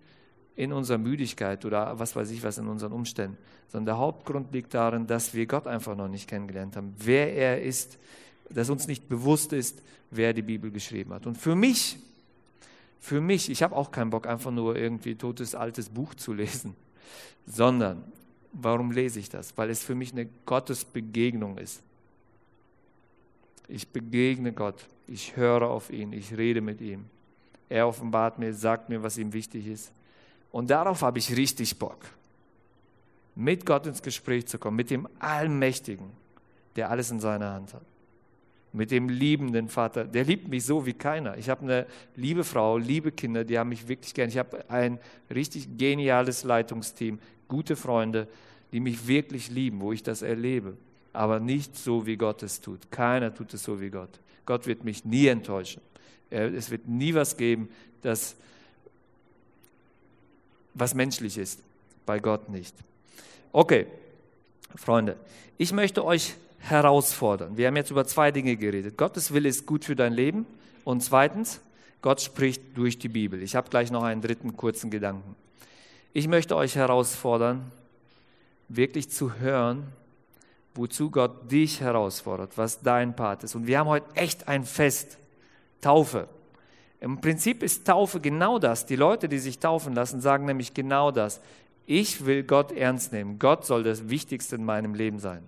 in 0.56 0.74
unserer 0.74 0.98
Müdigkeit 0.98 1.64
oder 1.66 1.98
was 1.98 2.16
weiß 2.16 2.30
ich 2.32 2.44
was 2.44 2.58
in 2.58 2.68
unseren 2.68 2.92
Umständen, 2.92 3.38
sondern 3.70 3.86
der 3.86 3.98
Hauptgrund 3.98 4.52
liegt 4.52 4.74
darin, 4.74 5.08
dass 5.08 5.34
wir 5.34 5.46
Gott 5.46 5.68
einfach 5.68 5.96
noch 5.96 6.08
nicht 6.08 6.28
kennengelernt 6.28 6.76
haben, 6.76 6.94
wer 6.98 7.34
er 7.34 7.62
ist, 7.62 7.98
dass 8.50 8.70
uns 8.70 8.88
nicht 8.88 9.08
bewusst 9.08 9.54
ist, 9.54 9.82
wer 10.12 10.34
die 10.34 10.42
Bibel 10.42 10.70
geschrieben 10.70 11.14
hat. 11.14 11.26
Und 11.26 11.38
für 11.38 11.56
mich, 11.56 11.98
für 13.00 13.22
mich, 13.22 13.50
ich 13.50 13.64
habe 13.64 13.76
auch 13.76 13.92
keinen 13.92 14.10
Bock, 14.10 14.28
einfach 14.28 14.52
nur 14.52 14.76
irgendwie 14.76 15.16
totes 15.16 15.56
altes 15.56 15.90
Buch 15.90 16.14
zu 16.16 16.34
lesen, 16.34 16.76
sondern 17.46 18.04
warum 18.52 18.92
lese 18.92 19.20
ich 19.20 19.30
das? 19.30 19.58
Weil 19.58 19.70
es 19.70 19.84
für 19.84 19.96
mich 19.96 20.12
eine 20.12 20.28
Gottesbegegnung 20.46 21.58
ist. 21.58 21.82
Ich 23.68 23.88
begegne 23.90 24.52
Gott, 24.52 24.86
ich 25.08 25.36
höre 25.36 25.70
auf 25.70 25.90
ihn, 25.90 26.14
ich 26.14 26.38
rede 26.38 26.62
mit 26.62 26.82
ihm. 26.82 27.06
Er 27.70 27.88
offenbart 27.88 28.40
mir, 28.40 28.54
sagt 28.54 28.90
mir, 28.90 29.04
was 29.04 29.18
ihm 29.18 29.34
wichtig 29.34 29.68
ist. 29.68 29.92
Und 30.52 30.70
darauf 30.70 31.02
habe 31.02 31.18
ich 31.20 31.36
richtig 31.36 31.80
Bock, 31.80 32.06
mit 33.36 33.66
Gott 33.66 33.88
ins 33.88 34.02
Gespräch 34.02 34.46
zu 34.46 34.60
kommen, 34.60 34.78
mit 34.78 34.92
dem 34.92 35.08
Allmächtigen, 35.20 36.12
der 36.76 36.92
alles 36.92 37.10
in 37.10 37.20
seiner 37.20 37.54
Hand 37.54 37.74
hat. 37.74 37.82
Mit 38.72 38.92
dem 38.92 39.08
liebenden 39.08 39.70
Vater, 39.70 40.04
der 40.04 40.24
liebt 40.24 40.48
mich 40.48 40.66
so 40.66 40.86
wie 40.86 40.94
keiner. 40.94 41.38
Ich 41.38 41.50
habe 41.50 41.62
eine 41.62 41.88
liebe 42.16 42.44
Frau, 42.44 42.78
liebe 42.78 43.12
Kinder, 43.12 43.44
die 43.44 43.58
haben 43.58 43.70
mich 43.70 43.88
wirklich 43.88 44.14
gern. 44.14 44.30
Ich 44.30 44.38
habe 44.38 44.68
ein 44.70 45.00
richtig 45.34 45.78
geniales 45.78 46.44
Leitungsteam, 46.44 47.20
gute 47.48 47.76
Freunde, 47.76 48.28
die 48.72 48.80
mich 48.80 49.08
wirklich 49.08 49.50
lieben, 49.50 49.82
wo 49.82 49.92
ich 49.92 50.02
das 50.02 50.24
erlebe. 50.24 50.76
Aber 51.14 51.40
nicht 51.40 51.78
so, 51.78 52.06
wie 52.06 52.18
Gott 52.18 52.44
es 52.44 52.60
tut. 52.60 52.92
Keiner 52.92 53.34
tut 53.34 53.54
es 53.54 53.64
so 53.64 53.80
wie 53.80 53.90
Gott. 53.90 54.20
Gott 54.46 54.68
wird 54.68 54.84
mich 54.84 55.06
nie 55.06 55.28
enttäuschen. 55.28 55.82
Es 56.30 56.72
wird 56.72 56.88
nie 56.88 57.14
was 57.14 57.38
geben, 57.38 57.70
das 58.02 58.36
was 60.74 60.96
menschlich 60.96 61.38
ist, 61.38 61.62
bei 62.06 62.20
Gott 62.20 62.50
nicht. 62.50 62.76
Okay, 63.52 63.86
Freunde, 64.76 65.18
ich 65.58 65.72
möchte 65.72 66.04
euch 66.04 66.34
herausfordern. 66.60 67.58
Wir 67.58 67.68
haben 67.68 67.76
jetzt 67.76 67.92
über 67.92 68.06
zwei 68.06 68.32
Dinge 68.32 68.56
geredet. 68.56 68.98
Gottes 68.98 69.34
Wille 69.34 69.50
ist 69.50 69.66
gut 69.66 69.86
für 69.86 69.96
dein 69.96 70.14
Leben 70.14 70.46
und 70.84 71.04
zweitens, 71.04 71.62
Gott 72.02 72.22
spricht 72.22 72.62
durch 72.76 72.98
die 72.98 73.10
Bibel. 73.10 73.42
Ich 73.44 73.56
habe 73.56 73.70
gleich 73.70 73.92
noch 73.92 74.04
einen 74.04 74.22
dritten 74.22 74.58
kurzen 74.58 74.90
Gedanken. 74.90 75.36
Ich 76.12 76.28
möchte 76.28 76.56
euch 76.56 76.76
herausfordern, 76.76 77.72
wirklich 78.68 79.10
zu 79.10 79.36
hören, 79.36 79.88
wozu 80.76 81.12
Gott 81.12 81.52
dich 81.52 81.82
herausfordert, 81.82 82.58
was 82.58 82.82
dein 82.82 83.16
Part 83.16 83.44
ist. 83.44 83.56
Und 83.56 83.68
wir 83.68 83.80
haben 83.80 83.90
heute 83.90 84.08
echt 84.16 84.48
ein 84.48 84.66
Fest, 84.66 85.18
Taufe. 85.82 86.28
Im 87.00 87.20
Prinzip 87.20 87.64
ist 87.64 87.86
Taufe 87.86 88.22
genau 88.22 88.60
das. 88.60 88.86
Die 88.86 88.96
Leute, 88.96 89.28
die 89.28 89.40
sich 89.40 89.60
taufen 89.60 89.94
lassen, 89.94 90.22
sagen 90.22 90.46
nämlich 90.46 90.74
genau 90.74 91.12
das. 91.12 91.42
Ich 91.86 92.26
will 92.26 92.44
Gott 92.44 92.72
ernst 92.72 93.12
nehmen. 93.12 93.40
Gott 93.40 93.66
soll 93.66 93.84
das 93.84 94.10
Wichtigste 94.10 94.56
in 94.56 94.64
meinem 94.64 94.94
Leben 94.94 95.20
sein. 95.20 95.44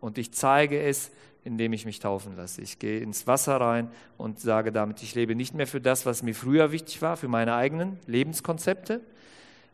Und 0.00 0.18
ich 0.18 0.32
zeige 0.32 0.80
es, 0.80 1.10
indem 1.44 1.72
ich 1.72 1.86
mich 1.86 2.00
taufen 2.00 2.36
lasse. 2.36 2.60
Ich 2.60 2.78
gehe 2.78 3.00
ins 3.00 3.26
Wasser 3.26 3.60
rein 3.60 3.90
und 4.16 4.40
sage 4.40 4.72
damit, 4.72 5.02
ich 5.02 5.14
lebe 5.14 5.34
nicht 5.34 5.54
mehr 5.54 5.66
für 5.66 5.80
das, 5.80 6.04
was 6.04 6.22
mir 6.22 6.34
früher 6.34 6.72
wichtig 6.72 7.00
war, 7.00 7.16
für 7.16 7.28
meine 7.28 7.54
eigenen 7.54 7.98
Lebenskonzepte 8.06 9.00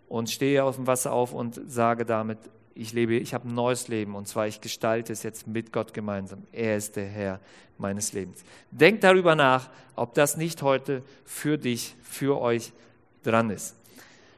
und 0.08 0.30
stehe 0.30 0.62
auf 0.64 0.76
dem 0.76 0.86
Wasser 0.86 1.12
auf 1.12 1.32
und 1.32 1.60
sage 1.66 2.04
damit, 2.04 2.38
ich 2.74 2.92
lebe, 2.92 3.14
ich 3.14 3.34
habe 3.34 3.48
ein 3.48 3.54
neues 3.54 3.88
Leben 3.88 4.14
und 4.14 4.26
zwar 4.26 4.46
ich 4.46 4.60
gestalte 4.60 5.12
es 5.12 5.22
jetzt 5.22 5.46
mit 5.46 5.72
Gott 5.72 5.94
gemeinsam. 5.94 6.42
Er 6.52 6.76
ist 6.76 6.96
der 6.96 7.06
Herr 7.06 7.40
meines 7.78 8.12
Lebens. 8.12 8.44
Denkt 8.70 9.04
darüber 9.04 9.36
nach, 9.36 9.70
ob 9.96 10.14
das 10.14 10.36
nicht 10.36 10.62
heute 10.62 11.02
für 11.24 11.56
dich, 11.56 11.94
für 12.02 12.40
euch 12.40 12.72
dran 13.22 13.50
ist. 13.50 13.76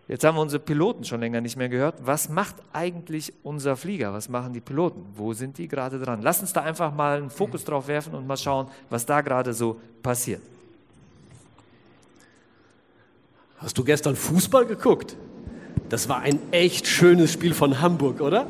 Jetzt 0.09 0.23
haben 0.23 0.37
wir 0.37 0.43
unsere 0.43 0.63
Piloten 0.63 1.05
schon 1.05 1.21
länger 1.21 1.41
nicht 1.41 1.57
mehr 1.57 1.69
gehört. 1.69 1.97
Was 2.07 2.29
macht 2.29 2.55
eigentlich 2.73 3.33
unser 3.43 3.77
Flieger? 3.77 4.13
Was 4.13 4.29
machen 4.29 4.53
die 4.53 4.61
Piloten? 4.61 5.05
Wo 5.15 5.33
sind 5.33 5.59
die 5.59 5.67
gerade 5.67 5.99
dran? 5.99 6.23
Lass 6.23 6.41
uns 6.41 6.53
da 6.53 6.63
einfach 6.63 6.95
mal 6.95 7.19
einen 7.19 7.31
Fokus 7.31 7.65
drauf 7.65 7.89
werfen 7.89 8.15
und 8.15 8.27
mal 8.27 8.37
schauen, 8.37 8.69
was 8.89 9.05
da 9.05 9.21
gerade 9.21 9.53
so 9.53 9.81
passiert. 10.03 10.43
Hast 13.59 13.77
du 13.77 13.83
gestern 13.83 14.15
Fußball 14.15 14.67
geguckt? 14.67 15.17
Das 15.89 16.09
war 16.09 16.21
ein 16.21 16.39
echt 16.51 16.87
schönes 16.87 17.33
Spiel 17.33 17.55
von 17.55 17.81
Hamburg, 17.81 18.21
oder? 18.21 18.47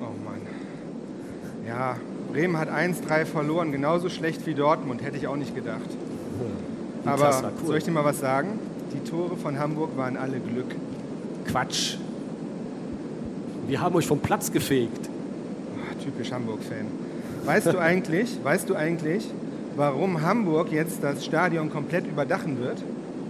Oh 0.00 0.04
Mann. 0.24 0.40
Ja, 1.66 1.96
Bremen 2.32 2.58
hat 2.58 2.68
1-3 2.68 3.24
verloren, 3.24 3.72
genauso 3.72 4.08
schlecht 4.08 4.46
wie 4.46 4.54
Dortmund, 4.54 5.02
hätte 5.02 5.16
ich 5.16 5.26
auch 5.26 5.36
nicht 5.36 5.54
gedacht. 5.54 5.88
Hm. 5.88 7.08
Aber 7.10 7.52
cool. 7.60 7.66
soll 7.66 7.78
ich 7.78 7.84
dir 7.84 7.92
mal 7.92 8.04
was 8.04 8.20
sagen? 8.20 8.58
Die 8.92 9.08
Tore 9.08 9.36
von 9.36 9.58
Hamburg 9.58 9.96
waren 9.96 10.16
alle 10.16 10.38
Glück. 10.38 10.74
Quatsch. 11.46 11.96
Wir 13.68 13.80
haben 13.80 13.94
euch 13.94 14.06
vom 14.06 14.18
Platz 14.20 14.52
gefegt. 14.52 15.08
Oh, 15.76 16.04
typisch 16.04 16.30
Hamburg-Fan. 16.30 16.86
Weißt 17.44 17.66
du 17.72 17.78
eigentlich, 17.78 18.36
weißt 18.44 18.68
du 18.68 18.74
eigentlich, 18.74 19.24
warum 19.76 20.20
Hamburg 20.22 20.72
jetzt 20.72 21.02
das 21.02 21.24
Stadion 21.24 21.70
komplett 21.70 22.06
überdachen 22.06 22.60
wird? 22.60 22.82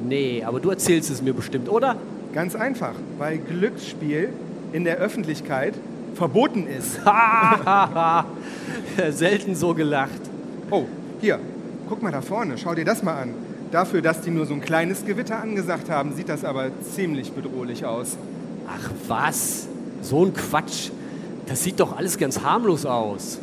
Nee, 0.06 0.42
aber 0.44 0.60
du 0.60 0.70
erzählst 0.70 1.10
es 1.10 1.22
mir 1.22 1.32
bestimmt, 1.32 1.68
oder? 1.68 1.96
Ganz 2.36 2.54
einfach, 2.54 2.92
weil 3.16 3.38
Glücksspiel 3.38 4.28
in 4.74 4.84
der 4.84 4.98
Öffentlichkeit 4.98 5.72
verboten 6.14 6.66
ist. 6.66 7.00
Selten 9.10 9.54
so 9.54 9.72
gelacht. 9.72 10.20
Oh, 10.70 10.84
hier, 11.22 11.38
guck 11.88 12.02
mal 12.02 12.12
da 12.12 12.20
vorne, 12.20 12.58
schau 12.58 12.74
dir 12.74 12.84
das 12.84 13.02
mal 13.02 13.22
an. 13.22 13.30
Dafür, 13.70 14.02
dass 14.02 14.20
die 14.20 14.30
nur 14.30 14.44
so 14.44 14.52
ein 14.52 14.60
kleines 14.60 15.06
Gewitter 15.06 15.40
angesagt 15.40 15.88
haben, 15.88 16.12
sieht 16.14 16.28
das 16.28 16.44
aber 16.44 16.68
ziemlich 16.82 17.32
bedrohlich 17.32 17.86
aus. 17.86 18.18
Ach 18.68 18.90
was, 19.08 19.66
so 20.02 20.26
ein 20.26 20.34
Quatsch. 20.34 20.90
Das 21.46 21.64
sieht 21.64 21.80
doch 21.80 21.96
alles 21.96 22.18
ganz 22.18 22.42
harmlos 22.42 22.84
aus. 22.84 23.38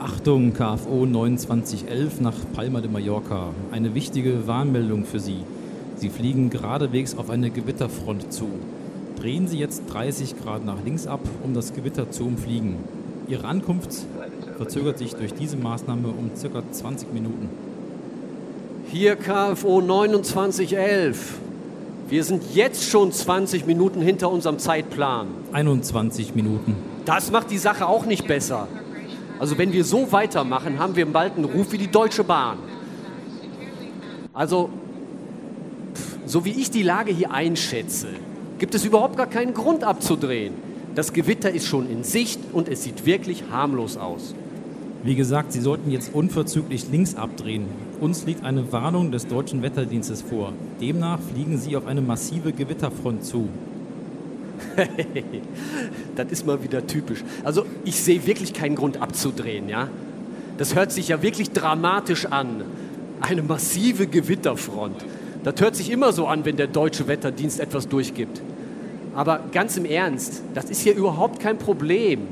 Achtung, 0.00 0.52
KFO 0.54 1.06
2911 1.06 2.20
nach 2.20 2.34
Palma 2.52 2.80
de 2.80 2.90
Mallorca. 2.90 3.50
Eine 3.70 3.94
wichtige 3.94 4.48
Warnmeldung 4.48 5.04
für 5.04 5.20
Sie. 5.20 5.44
Sie 5.96 6.10
fliegen 6.10 6.50
geradewegs 6.50 7.16
auf 7.16 7.30
eine 7.30 7.50
Gewitterfront 7.50 8.32
zu. 8.32 8.48
Drehen 9.18 9.48
Sie 9.48 9.58
jetzt 9.58 9.82
30 9.90 10.38
Grad 10.42 10.64
nach 10.64 10.84
links 10.84 11.06
ab, 11.06 11.20
um 11.42 11.54
das 11.54 11.72
Gewitter 11.72 12.10
zu 12.10 12.24
umfliegen. 12.24 12.76
Ihre 13.28 13.46
Ankunft 13.46 13.90
verzögert 14.58 14.98
sich 14.98 15.14
durch 15.14 15.32
diese 15.32 15.56
Maßnahme 15.56 16.08
um 16.08 16.30
ca. 16.34 16.62
20 16.70 17.12
Minuten. 17.14 17.48
Hier 18.92 19.16
KFO 19.16 19.80
2911. 19.80 21.38
Wir 22.08 22.22
sind 22.24 22.54
jetzt 22.54 22.84
schon 22.84 23.10
20 23.10 23.66
Minuten 23.66 24.00
hinter 24.00 24.30
unserem 24.30 24.58
Zeitplan. 24.58 25.26
21 25.52 26.34
Minuten. 26.34 26.76
Das 27.04 27.30
macht 27.30 27.50
die 27.50 27.58
Sache 27.58 27.86
auch 27.86 28.04
nicht 28.04 28.26
besser. 28.28 28.68
Also 29.38 29.58
wenn 29.58 29.72
wir 29.72 29.84
so 29.84 30.12
weitermachen, 30.12 30.78
haben 30.78 30.94
wir 30.94 31.06
bald 31.06 31.36
einen 31.36 31.46
Ruf 31.46 31.72
wie 31.72 31.78
die 31.78 31.90
Deutsche 31.90 32.22
Bahn. 32.22 32.58
Also 34.32 34.70
so 36.26 36.44
wie 36.44 36.50
ich 36.50 36.70
die 36.70 36.82
Lage 36.82 37.12
hier 37.12 37.30
einschätze, 37.30 38.08
gibt 38.58 38.74
es 38.74 38.84
überhaupt 38.84 39.16
gar 39.16 39.28
keinen 39.28 39.54
Grund 39.54 39.84
abzudrehen. 39.84 40.54
Das 40.94 41.12
Gewitter 41.12 41.50
ist 41.50 41.66
schon 41.66 41.88
in 41.88 42.04
Sicht 42.04 42.40
und 42.52 42.68
es 42.68 42.82
sieht 42.82 43.06
wirklich 43.06 43.44
harmlos 43.50 43.96
aus. 43.96 44.34
Wie 45.04 45.14
gesagt, 45.14 45.52
Sie 45.52 45.60
sollten 45.60 45.90
jetzt 45.90 46.12
unverzüglich 46.12 46.86
links 46.90 47.14
abdrehen. 47.14 47.66
Uns 48.00 48.26
liegt 48.26 48.44
eine 48.44 48.72
Warnung 48.72 49.12
des 49.12 49.28
deutschen 49.28 49.62
Wetterdienstes 49.62 50.22
vor. 50.22 50.52
Demnach 50.80 51.20
fliegen 51.20 51.58
Sie 51.58 51.76
auf 51.76 51.86
eine 51.86 52.00
massive 52.00 52.52
Gewitterfront 52.52 53.24
zu. 53.24 53.48
das 56.16 56.32
ist 56.32 56.46
mal 56.46 56.62
wieder 56.62 56.86
typisch. 56.86 57.22
Also 57.44 57.66
ich 57.84 57.96
sehe 57.96 58.26
wirklich 58.26 58.52
keinen 58.52 58.74
Grund 58.74 59.00
abzudrehen, 59.00 59.68
ja. 59.68 59.88
Das 60.58 60.74
hört 60.74 60.90
sich 60.90 61.08
ja 61.08 61.22
wirklich 61.22 61.50
dramatisch 61.50 62.26
an. 62.26 62.64
Eine 63.20 63.42
massive 63.42 64.06
Gewitterfront. 64.06 65.04
Das 65.46 65.60
hört 65.60 65.76
sich 65.76 65.92
immer 65.92 66.12
so 66.12 66.26
an, 66.26 66.44
wenn 66.44 66.56
der 66.56 66.66
deutsche 66.66 67.06
Wetterdienst 67.06 67.60
etwas 67.60 67.86
durchgibt. 67.86 68.42
Aber 69.14 69.38
ganz 69.52 69.76
im 69.76 69.84
Ernst, 69.84 70.42
das 70.54 70.70
ist 70.70 70.80
hier 70.80 70.96
überhaupt 70.96 71.38
kein 71.38 71.56
Problem. 71.56 72.22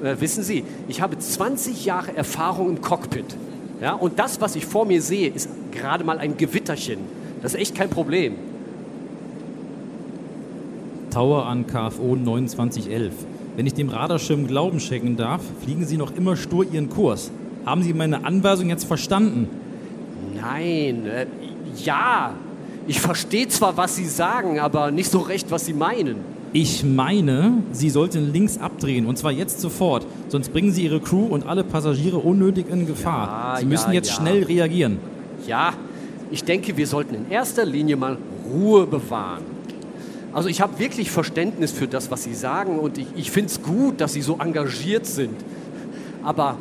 Äh, 0.00 0.14
wissen 0.20 0.44
Sie, 0.44 0.62
ich 0.86 1.00
habe 1.00 1.18
20 1.18 1.84
Jahre 1.84 2.16
Erfahrung 2.16 2.68
im 2.68 2.80
Cockpit. 2.80 3.24
Ja, 3.80 3.94
und 3.94 4.20
das, 4.20 4.40
was 4.40 4.54
ich 4.54 4.64
vor 4.64 4.86
mir 4.86 5.02
sehe, 5.02 5.28
ist 5.28 5.48
gerade 5.72 6.04
mal 6.04 6.18
ein 6.18 6.36
Gewitterchen. 6.36 7.00
Das 7.42 7.54
ist 7.54 7.60
echt 7.60 7.74
kein 7.74 7.90
Problem. 7.90 8.36
Tower 11.10 11.46
an 11.46 11.66
KFO 11.66 12.14
2911. 12.14 13.12
Wenn 13.56 13.66
ich 13.66 13.74
dem 13.74 13.88
Radarschirm 13.88 14.46
Glauben 14.46 14.78
schenken 14.78 15.16
darf, 15.16 15.42
fliegen 15.64 15.84
Sie 15.84 15.96
noch 15.96 16.14
immer 16.14 16.36
stur 16.36 16.64
Ihren 16.64 16.90
Kurs. 16.90 17.32
Haben 17.66 17.82
Sie 17.82 17.92
meine 17.92 18.24
Anweisung 18.24 18.68
jetzt 18.68 18.84
verstanden? 18.84 19.48
Nein, 20.36 21.06
äh, 21.06 21.26
ja. 21.82 22.34
Ich 22.86 23.00
verstehe 23.00 23.48
zwar, 23.48 23.76
was 23.76 23.96
Sie 23.96 24.06
sagen, 24.06 24.58
aber 24.60 24.90
nicht 24.90 25.10
so 25.10 25.20
recht, 25.20 25.50
was 25.50 25.64
Sie 25.64 25.72
meinen. 25.72 26.16
Ich 26.52 26.84
meine, 26.84 27.62
Sie 27.72 27.90
sollten 27.90 28.32
links 28.32 28.58
abdrehen 28.58 29.06
und 29.06 29.18
zwar 29.18 29.32
jetzt 29.32 29.60
sofort, 29.60 30.06
sonst 30.28 30.52
bringen 30.52 30.70
Sie 30.70 30.84
Ihre 30.84 31.00
Crew 31.00 31.24
und 31.24 31.46
alle 31.46 31.64
Passagiere 31.64 32.18
unnötig 32.18 32.66
in 32.70 32.86
Gefahr. 32.86 33.54
Ja, 33.54 33.60
Sie 33.60 33.66
müssen 33.66 33.88
ja, 33.88 33.94
jetzt 33.94 34.10
ja. 34.10 34.14
schnell 34.16 34.44
reagieren. 34.44 34.98
Ja, 35.46 35.72
ich 36.30 36.44
denke, 36.44 36.76
wir 36.76 36.86
sollten 36.86 37.14
in 37.14 37.30
erster 37.30 37.64
Linie 37.64 37.96
mal 37.96 38.18
Ruhe 38.52 38.86
bewahren. 38.86 39.42
Also 40.32 40.48
ich 40.48 40.60
habe 40.60 40.78
wirklich 40.78 41.10
Verständnis 41.10 41.72
für 41.72 41.86
das, 41.88 42.10
was 42.10 42.24
Sie 42.24 42.34
sagen 42.34 42.78
und 42.78 42.98
ich, 42.98 43.06
ich 43.16 43.30
finde 43.30 43.50
es 43.50 43.62
gut, 43.62 44.00
dass 44.00 44.12
Sie 44.12 44.22
so 44.22 44.38
engagiert 44.38 45.06
sind. 45.06 45.36
Aber 46.22 46.56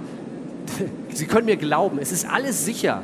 Sie 1.13 1.25
können 1.25 1.45
mir 1.45 1.57
glauben, 1.57 1.97
es 1.99 2.11
ist 2.11 2.27
alles 2.27 2.65
sicher. 2.65 3.03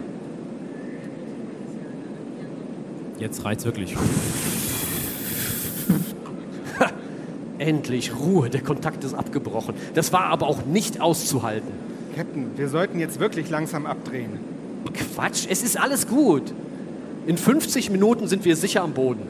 Jetzt 3.19 3.43
reizt 3.45 3.65
wirklich. 3.65 3.95
Endlich 7.57 8.13
Ruhe, 8.17 8.49
der 8.49 8.61
Kontakt 8.61 9.03
ist 9.03 9.13
abgebrochen. 9.13 9.75
Das 9.93 10.13
war 10.13 10.25
aber 10.25 10.47
auch 10.47 10.65
nicht 10.65 11.01
auszuhalten. 11.01 11.69
Captain, 12.15 12.51
wir 12.55 12.69
sollten 12.69 12.99
jetzt 12.99 13.19
wirklich 13.19 13.49
langsam 13.49 13.85
abdrehen. 13.85 14.39
Quatsch, 14.93 15.45
es 15.49 15.63
ist 15.63 15.77
alles 15.77 16.07
gut. 16.07 16.53
In 17.27 17.37
50 17.37 17.89
Minuten 17.89 18.27
sind 18.27 18.45
wir 18.45 18.55
sicher 18.55 18.81
am 18.81 18.93
Boden. 18.93 19.21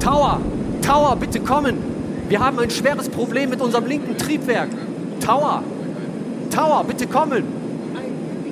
Tower, 0.00 0.40
Tower, 0.82 1.16
bitte 1.16 1.40
kommen! 1.40 1.76
Wir 2.28 2.40
haben 2.40 2.58
ein 2.58 2.70
schweres 2.70 3.08
Problem 3.08 3.50
mit 3.50 3.60
unserem 3.60 3.86
linken 3.86 4.18
Triebwerk. 4.18 4.70
Tower, 5.20 5.62
Tower, 6.50 6.84
bitte 6.84 7.06
kommen. 7.06 7.44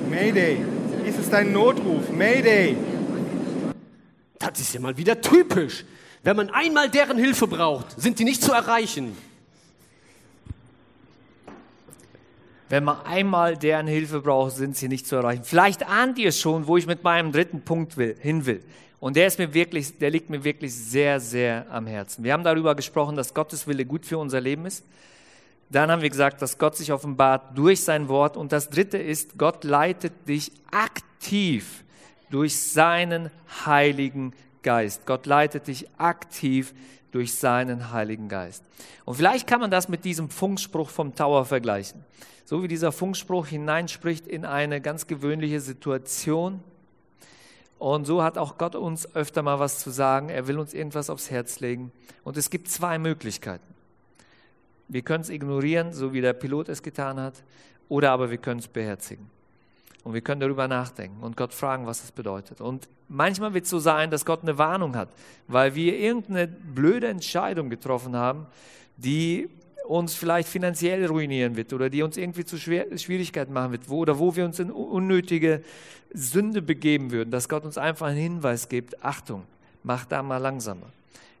Mayday, 0.09 0.59
dies 1.05 1.17
ist 1.17 1.33
ein 1.33 1.51
Notruf. 1.51 2.09
Mayday. 2.09 2.77
Das 4.39 4.59
ist 4.59 4.73
ja 4.73 4.79
mal 4.79 4.95
wieder 4.95 5.19
typisch. 5.19 5.83
Wenn 6.23 6.37
man 6.37 6.49
einmal 6.51 6.89
deren 6.89 7.17
Hilfe 7.17 7.47
braucht, 7.47 7.99
sind 7.99 8.17
die 8.19 8.23
nicht 8.23 8.41
zu 8.41 8.53
erreichen. 8.53 9.17
Wenn 12.69 12.83
man 12.83 13.05
einmal 13.05 13.57
deren 13.57 13.87
Hilfe 13.87 14.21
braucht, 14.21 14.55
sind 14.55 14.75
sie 14.77 14.87
nicht 14.87 15.05
zu 15.05 15.17
erreichen. 15.17 15.43
Vielleicht 15.43 15.87
ahnt 15.87 16.17
ihr 16.17 16.31
schon, 16.31 16.67
wo 16.67 16.77
ich 16.77 16.87
mit 16.87 17.03
meinem 17.03 17.31
dritten 17.31 17.61
Punkt 17.61 17.97
will, 17.97 18.15
hin 18.19 18.45
will. 18.45 18.63
Und 18.99 19.15
der 19.15 19.27
ist 19.27 19.39
mir 19.39 19.53
wirklich, 19.53 19.97
der 19.97 20.09
liegt 20.09 20.29
mir 20.29 20.43
wirklich 20.43 20.73
sehr, 20.73 21.19
sehr 21.19 21.65
am 21.69 21.87
Herzen. 21.87 22.23
Wir 22.23 22.33
haben 22.33 22.43
darüber 22.43 22.75
gesprochen, 22.75 23.15
dass 23.15 23.33
Gottes 23.33 23.67
Wille 23.67 23.85
gut 23.85 24.05
für 24.05 24.17
unser 24.17 24.41
Leben 24.41 24.65
ist. 24.65 24.83
Dann 25.69 25.91
haben 25.91 26.01
wir 26.01 26.09
gesagt, 26.09 26.41
dass 26.41 26.57
Gott 26.57 26.75
sich 26.77 26.91
offenbart 26.91 27.57
durch 27.57 27.81
sein 27.81 28.07
Wort. 28.07 28.37
Und 28.37 28.51
das 28.51 28.69
dritte 28.69 28.97
ist, 28.97 29.37
Gott 29.37 29.63
leitet 29.63 30.27
dich 30.27 30.51
aktiv 30.71 31.83
durch 32.29 32.59
seinen 32.59 33.31
Heiligen 33.65 34.33
Geist. 34.61 35.05
Gott 35.05 35.25
leitet 35.25 35.67
dich 35.67 35.87
aktiv 35.97 36.73
durch 37.11 37.35
seinen 37.35 37.91
Heiligen 37.91 38.27
Geist. 38.27 38.63
Und 39.05 39.15
vielleicht 39.15 39.47
kann 39.47 39.61
man 39.61 39.71
das 39.71 39.87
mit 39.87 40.03
diesem 40.05 40.29
Funkspruch 40.29 40.89
vom 40.89 41.15
Tower 41.15 41.45
vergleichen. 41.45 42.03
So 42.43 42.61
wie 42.61 42.67
dieser 42.67 42.91
Funkspruch 42.91 43.47
hineinspricht 43.47 44.27
in 44.27 44.45
eine 44.45 44.81
ganz 44.81 45.07
gewöhnliche 45.07 45.59
Situation, 45.59 46.61
und 47.77 48.05
so 48.05 48.23
hat 48.23 48.37
auch 48.37 48.57
Gott 48.57 48.75
uns 48.75 49.15
öfter 49.15 49.41
mal 49.41 49.59
was 49.59 49.79
zu 49.79 49.89
sagen. 49.89 50.29
Er 50.29 50.47
will 50.47 50.59
uns 50.59 50.73
irgendwas 50.73 51.09
aufs 51.09 51.29
Herz 51.29 51.59
legen. 51.59 51.91
Und 52.23 52.37
es 52.37 52.49
gibt 52.49 52.69
zwei 52.69 52.97
Möglichkeiten. 52.97 53.75
Wir 54.87 55.01
können 55.01 55.21
es 55.21 55.29
ignorieren, 55.29 55.93
so 55.93 56.13
wie 56.13 56.21
der 56.21 56.33
Pilot 56.33 56.69
es 56.69 56.83
getan 56.83 57.19
hat, 57.19 57.43
oder 57.89 58.11
aber 58.11 58.29
wir 58.31 58.37
können 58.37 58.59
es 58.59 58.67
beherzigen. 58.67 59.29
Und 60.03 60.13
wir 60.13 60.21
können 60.21 60.39
darüber 60.39 60.67
nachdenken 60.67 61.23
und 61.23 61.35
Gott 61.35 61.53
fragen, 61.53 61.87
was 61.87 62.03
es 62.03 62.11
bedeutet. 62.11 62.61
Und 62.61 62.87
manchmal 63.07 63.55
wird 63.55 63.63
es 63.63 63.71
so 63.71 63.79
sein, 63.79 64.11
dass 64.11 64.23
Gott 64.23 64.43
eine 64.43 64.59
Warnung 64.59 64.95
hat, 64.95 65.09
weil 65.47 65.73
wir 65.73 65.97
irgendeine 65.97 66.47
blöde 66.47 67.07
Entscheidung 67.07 67.71
getroffen 67.71 68.15
haben, 68.15 68.45
die 68.97 69.49
uns 69.87 70.15
vielleicht 70.15 70.47
finanziell 70.47 71.05
ruinieren 71.05 71.55
wird 71.55 71.73
oder 71.73 71.89
die 71.89 72.03
uns 72.03 72.17
irgendwie 72.17 72.45
zu 72.45 72.57
Schwer 72.57 72.97
Schwierigkeiten 72.97 73.53
machen 73.53 73.71
wird 73.71 73.89
wo, 73.89 73.99
oder 73.99 74.19
wo 74.19 74.35
wir 74.35 74.45
uns 74.45 74.59
in 74.59 74.71
unnötige 74.71 75.61
Sünde 76.13 76.61
begeben 76.61 77.11
würden, 77.11 77.31
dass 77.31 77.49
Gott 77.49 77.65
uns 77.65 77.77
einfach 77.77 78.07
einen 78.07 78.19
Hinweis 78.19 78.69
gibt, 78.69 79.03
Achtung, 79.03 79.43
mach 79.83 80.05
da 80.05 80.23
mal 80.23 80.37
langsamer. 80.37 80.87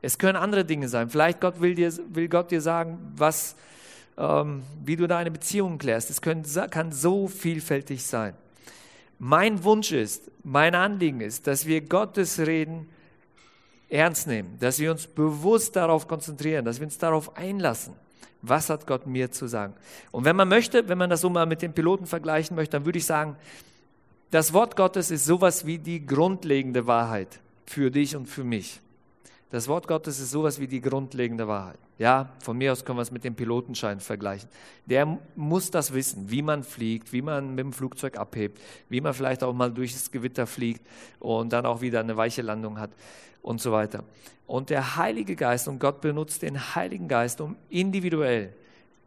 Es 0.01 0.17
können 0.17 0.35
andere 0.35 0.65
Dinge 0.65 0.87
sein. 0.87 1.09
Vielleicht 1.09 1.41
Gott 1.41 1.61
will, 1.61 1.75
dir, 1.75 1.91
will 2.09 2.27
Gott 2.27 2.51
dir 2.51 2.61
sagen, 2.61 2.99
was, 3.15 3.55
ähm, 4.17 4.63
wie 4.83 4.95
du 4.95 5.07
deine 5.07 5.31
Beziehungen 5.31 5.77
klärst. 5.77 6.09
Es 6.09 6.21
können, 6.21 6.43
kann 6.69 6.91
so 6.91 7.27
vielfältig 7.27 8.05
sein. 8.05 8.35
Mein 9.17 9.63
Wunsch 9.63 9.91
ist, 9.91 10.29
mein 10.43 10.75
Anliegen 10.75 11.21
ist, 11.21 11.47
dass 11.47 11.65
wir 11.65 11.81
Gottes 11.81 12.39
Reden 12.39 12.87
ernst 13.89 14.27
nehmen, 14.27 14.57
dass 14.59 14.79
wir 14.79 14.91
uns 14.91 15.07
bewusst 15.07 15.75
darauf 15.75 16.07
konzentrieren, 16.07 16.65
dass 16.65 16.79
wir 16.79 16.85
uns 16.85 16.97
darauf 16.97 17.35
einlassen 17.37 17.93
was 18.47 18.69
hat 18.69 18.87
Gott 18.87 19.07
mir 19.07 19.31
zu 19.31 19.47
sagen? 19.47 19.73
Und 20.11 20.25
wenn 20.25 20.35
man 20.35 20.47
möchte, 20.47 20.87
wenn 20.89 20.97
man 20.97 21.09
das 21.09 21.21
so 21.21 21.29
mal 21.29 21.45
mit 21.45 21.61
dem 21.61 21.73
Piloten 21.73 22.05
vergleichen 22.05 22.55
möchte, 22.55 22.71
dann 22.73 22.85
würde 22.85 22.99
ich 22.99 23.05
sagen, 23.05 23.35
das 24.31 24.53
Wort 24.53 24.75
Gottes 24.75 25.11
ist 25.11 25.25
sowas 25.25 25.65
wie 25.65 25.77
die 25.77 26.05
grundlegende 26.05 26.87
Wahrheit 26.87 27.39
für 27.65 27.91
dich 27.91 28.15
und 28.15 28.27
für 28.27 28.43
mich. 28.43 28.81
Das 29.51 29.67
Wort 29.67 29.87
Gottes 29.87 30.19
ist 30.19 30.31
sowas 30.31 30.59
wie 30.59 30.67
die 30.67 30.81
grundlegende 30.81 31.47
Wahrheit. 31.47 31.77
Ja, 31.97 32.29
von 32.39 32.57
mir 32.57 32.73
aus 32.73 32.83
können 32.83 32.97
wir 32.97 33.03
es 33.03 33.11
mit 33.11 33.23
dem 33.23 33.35
Pilotenschein 33.35 34.01
vergleichen. 34.01 34.49
Der 34.85 35.17
muss 35.35 35.71
das 35.71 35.93
wissen, 35.93 36.29
wie 36.29 36.41
man 36.41 36.63
fliegt, 36.63 37.13
wie 37.13 37.21
man 37.21 37.51
mit 37.55 37.59
dem 37.59 37.71
Flugzeug 37.71 38.17
abhebt, 38.17 38.59
wie 38.89 38.99
man 38.99 39.13
vielleicht 39.13 39.43
auch 39.43 39.53
mal 39.53 39.71
durch 39.71 39.93
das 39.93 40.11
Gewitter 40.11 40.45
fliegt 40.45 40.85
und 41.19 41.53
dann 41.53 41.65
auch 41.65 41.79
wieder 41.79 42.01
eine 42.01 42.17
weiche 42.17 42.41
Landung 42.41 42.79
hat 42.79 42.89
und 43.45 43.61
so 43.61 43.71
weiter. 43.71 44.03
Und 44.47 44.71
der 44.71 44.95
Heilige 44.95 45.35
Geist 45.35 45.67
und 45.67 45.79
Gott 45.79 46.01
benutzt 46.01 46.41
den 46.41 46.75
Heiligen 46.75 47.07
Geist, 47.07 47.41
um 47.41 47.55
individuell, 47.69 48.53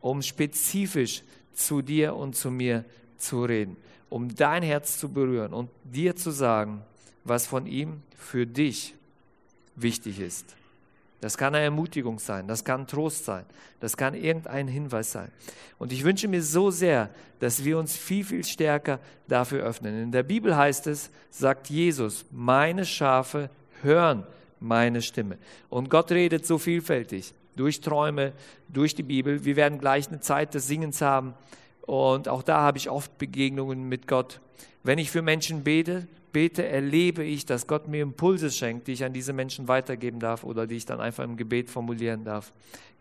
um 0.00 0.22
spezifisch 0.22 1.22
zu 1.52 1.82
dir 1.82 2.14
und 2.14 2.36
zu 2.36 2.50
mir 2.50 2.84
zu 3.18 3.44
reden, 3.44 3.76
um 4.08 4.32
dein 4.32 4.62
Herz 4.62 4.98
zu 4.98 5.08
berühren 5.08 5.52
und 5.52 5.70
dir 5.82 6.14
zu 6.14 6.30
sagen, 6.30 6.82
was 7.24 7.46
von 7.46 7.66
ihm 7.66 8.02
für 8.16 8.46
dich 8.46 8.94
wichtig 9.74 10.20
ist. 10.20 10.54
Das 11.20 11.36
kann 11.36 11.56
eine 11.56 11.64
Ermutigung 11.64 12.20
sein, 12.20 12.46
das 12.46 12.62
kann 12.64 12.86
Trost 12.86 13.24
sein, 13.24 13.44
das 13.80 13.96
kann 13.96 14.14
irgendein 14.14 14.68
Hinweis 14.68 15.10
sein. 15.10 15.32
Und 15.80 15.92
ich 15.92 16.04
wünsche 16.04 16.28
mir 16.28 16.44
so 16.44 16.70
sehr, 16.70 17.10
dass 17.40 17.64
wir 17.64 17.76
uns 17.76 17.96
viel, 17.96 18.24
viel 18.24 18.44
stärker 18.44 19.00
dafür 19.26 19.64
öffnen. 19.64 20.00
In 20.00 20.12
der 20.12 20.22
Bibel 20.22 20.56
heißt 20.56 20.86
es, 20.86 21.10
sagt 21.30 21.70
Jesus, 21.70 22.24
meine 22.30 22.84
Schafe 22.84 23.50
hören 23.82 24.26
meine 24.60 25.02
Stimme. 25.02 25.38
Und 25.68 25.90
Gott 25.90 26.10
redet 26.10 26.46
so 26.46 26.58
vielfältig, 26.58 27.34
durch 27.56 27.80
Träume, 27.80 28.32
durch 28.68 28.94
die 28.94 29.02
Bibel. 29.02 29.44
Wir 29.44 29.56
werden 29.56 29.78
gleich 29.78 30.08
eine 30.08 30.20
Zeit 30.20 30.54
des 30.54 30.66
Singens 30.66 31.00
haben. 31.00 31.34
Und 31.82 32.28
auch 32.28 32.42
da 32.42 32.60
habe 32.60 32.78
ich 32.78 32.90
oft 32.90 33.18
Begegnungen 33.18 33.88
mit 33.88 34.06
Gott. 34.06 34.40
Wenn 34.82 34.98
ich 34.98 35.10
für 35.10 35.22
Menschen 35.22 35.64
bete, 35.64 36.06
bete, 36.32 36.66
erlebe 36.66 37.24
ich, 37.24 37.46
dass 37.46 37.66
Gott 37.66 37.88
mir 37.88 38.02
Impulse 38.02 38.50
schenkt, 38.50 38.86
die 38.86 38.92
ich 38.92 39.04
an 39.04 39.12
diese 39.12 39.32
Menschen 39.32 39.68
weitergeben 39.68 40.20
darf 40.20 40.44
oder 40.44 40.66
die 40.66 40.76
ich 40.76 40.86
dann 40.86 41.00
einfach 41.00 41.24
im 41.24 41.36
Gebet 41.36 41.70
formulieren 41.70 42.24
darf. 42.24 42.52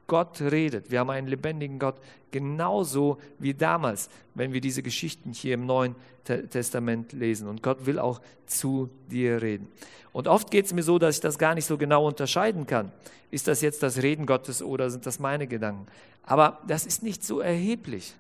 Gott 0.08 0.42
redet. 0.42 0.90
Wir 0.90 1.00
haben 1.00 1.10
einen 1.10 1.28
lebendigen 1.28 1.80
Gott, 1.80 1.96
genauso 2.32 3.18
wie 3.40 3.54
damals, 3.54 4.10
wenn 4.36 4.54
wir 4.54 4.62
diese 4.62 4.82
Geschichten 4.82 5.34
hier 5.34 5.54
im 5.54 5.66
Neuen 5.66 5.96
Testament 6.24 7.14
lesen. 7.14 7.48
Und 7.48 7.62
Gott 7.62 7.86
will 7.86 8.00
auch 8.00 8.22
zu 8.46 8.90
dir 9.10 9.42
reden. 9.42 9.68
Und 10.14 10.28
oft 10.28 10.50
geht 10.50 10.66
es 10.66 10.74
mir 10.74 10.84
so, 10.84 10.98
dass 10.98 11.16
ich 11.16 11.22
das 11.22 11.38
gar 11.38 11.56
nicht 11.56 11.66
so 11.66 11.78
genau 11.78 12.08
unterscheiden 12.08 12.66
kann. 12.66 12.92
Ist 13.30 13.48
das 13.48 13.62
jetzt 13.62 13.84
das 13.84 14.02
Reden 14.02 14.26
Gottes 14.26 14.64
oder 14.64 14.90
sind 14.90 15.06
das 15.06 15.20
meine 15.20 15.48
Gedanken? 15.48 15.86
Aber 16.24 16.60
das 16.68 16.86
ist 16.86 17.04
nicht 17.04 17.24
so 17.24 17.40
erheblich. 17.40 18.16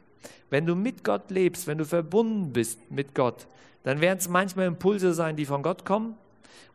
Wenn 0.50 0.65
du 0.65 0.76
mit 0.76 1.04
Gott 1.04 1.30
lebst, 1.30 1.67
wenn 1.67 1.78
du 1.78 1.86
verbunden 1.86 2.54
bist 2.54 2.80
mit 2.91 3.15
Gott, 3.15 3.47
dann 3.84 4.02
werden 4.02 4.19
es 4.19 4.30
manchmal 4.30 4.67
Impulse 4.67 5.13
sein, 5.13 5.36
die 5.36 5.45
von 5.45 5.63
Gott 5.63 5.86
kommen. 5.86 6.15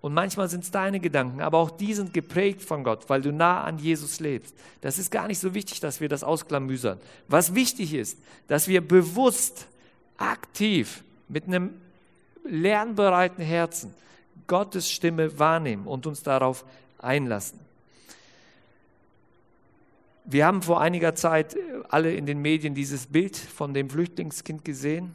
Und 0.01 0.15
manchmal 0.15 0.49
sind 0.49 0.65
es 0.65 0.71
deine 0.71 0.99
Gedanken, 0.99 1.41
aber 1.41 1.59
auch 1.59 1.71
die 1.71 1.95
sind 1.95 2.13
geprägt 2.13 2.63
von 2.63 2.83
Gott, 2.83 3.09
weil 3.09 3.23
du 3.23 3.33
nah 3.33 3.63
an 3.63 3.79
Jesus 3.79 4.19
lebst. 4.19 4.55
Das 4.81 4.99
ist 4.99 5.11
gar 5.11 5.29
nicht 5.29 5.39
so 5.39 5.55
wichtig, 5.55 5.81
dass 5.81 6.01
wir 6.01 6.09
das 6.09 6.25
ausklamüsern. 6.25 6.99
Was 7.29 7.55
wichtig 7.55 7.95
ist, 7.95 8.19
dass 8.49 8.67
wir 8.67 8.81
bewusst, 8.81 9.69
aktiv, 10.17 11.05
mit 11.29 11.47
einem 11.47 11.71
lernbereiten 12.45 13.45
Herzen 13.45 13.95
Gottes 14.47 14.91
Stimme 14.91 15.39
wahrnehmen 15.39 15.87
und 15.87 16.07
uns 16.07 16.23
darauf 16.23 16.65
einlassen. 16.99 17.59
Wir 20.25 20.47
haben 20.47 20.63
vor 20.63 20.81
einiger 20.81 21.15
Zeit 21.15 21.57
alle 21.89 22.15
in 22.15 22.27
den 22.27 22.41
Medien 22.41 22.75
dieses 22.75 23.07
Bild 23.07 23.37
von 23.37 23.75
dem 23.75 23.91
Flüchtlingskind 23.91 24.65
gesehen. 24.65 25.15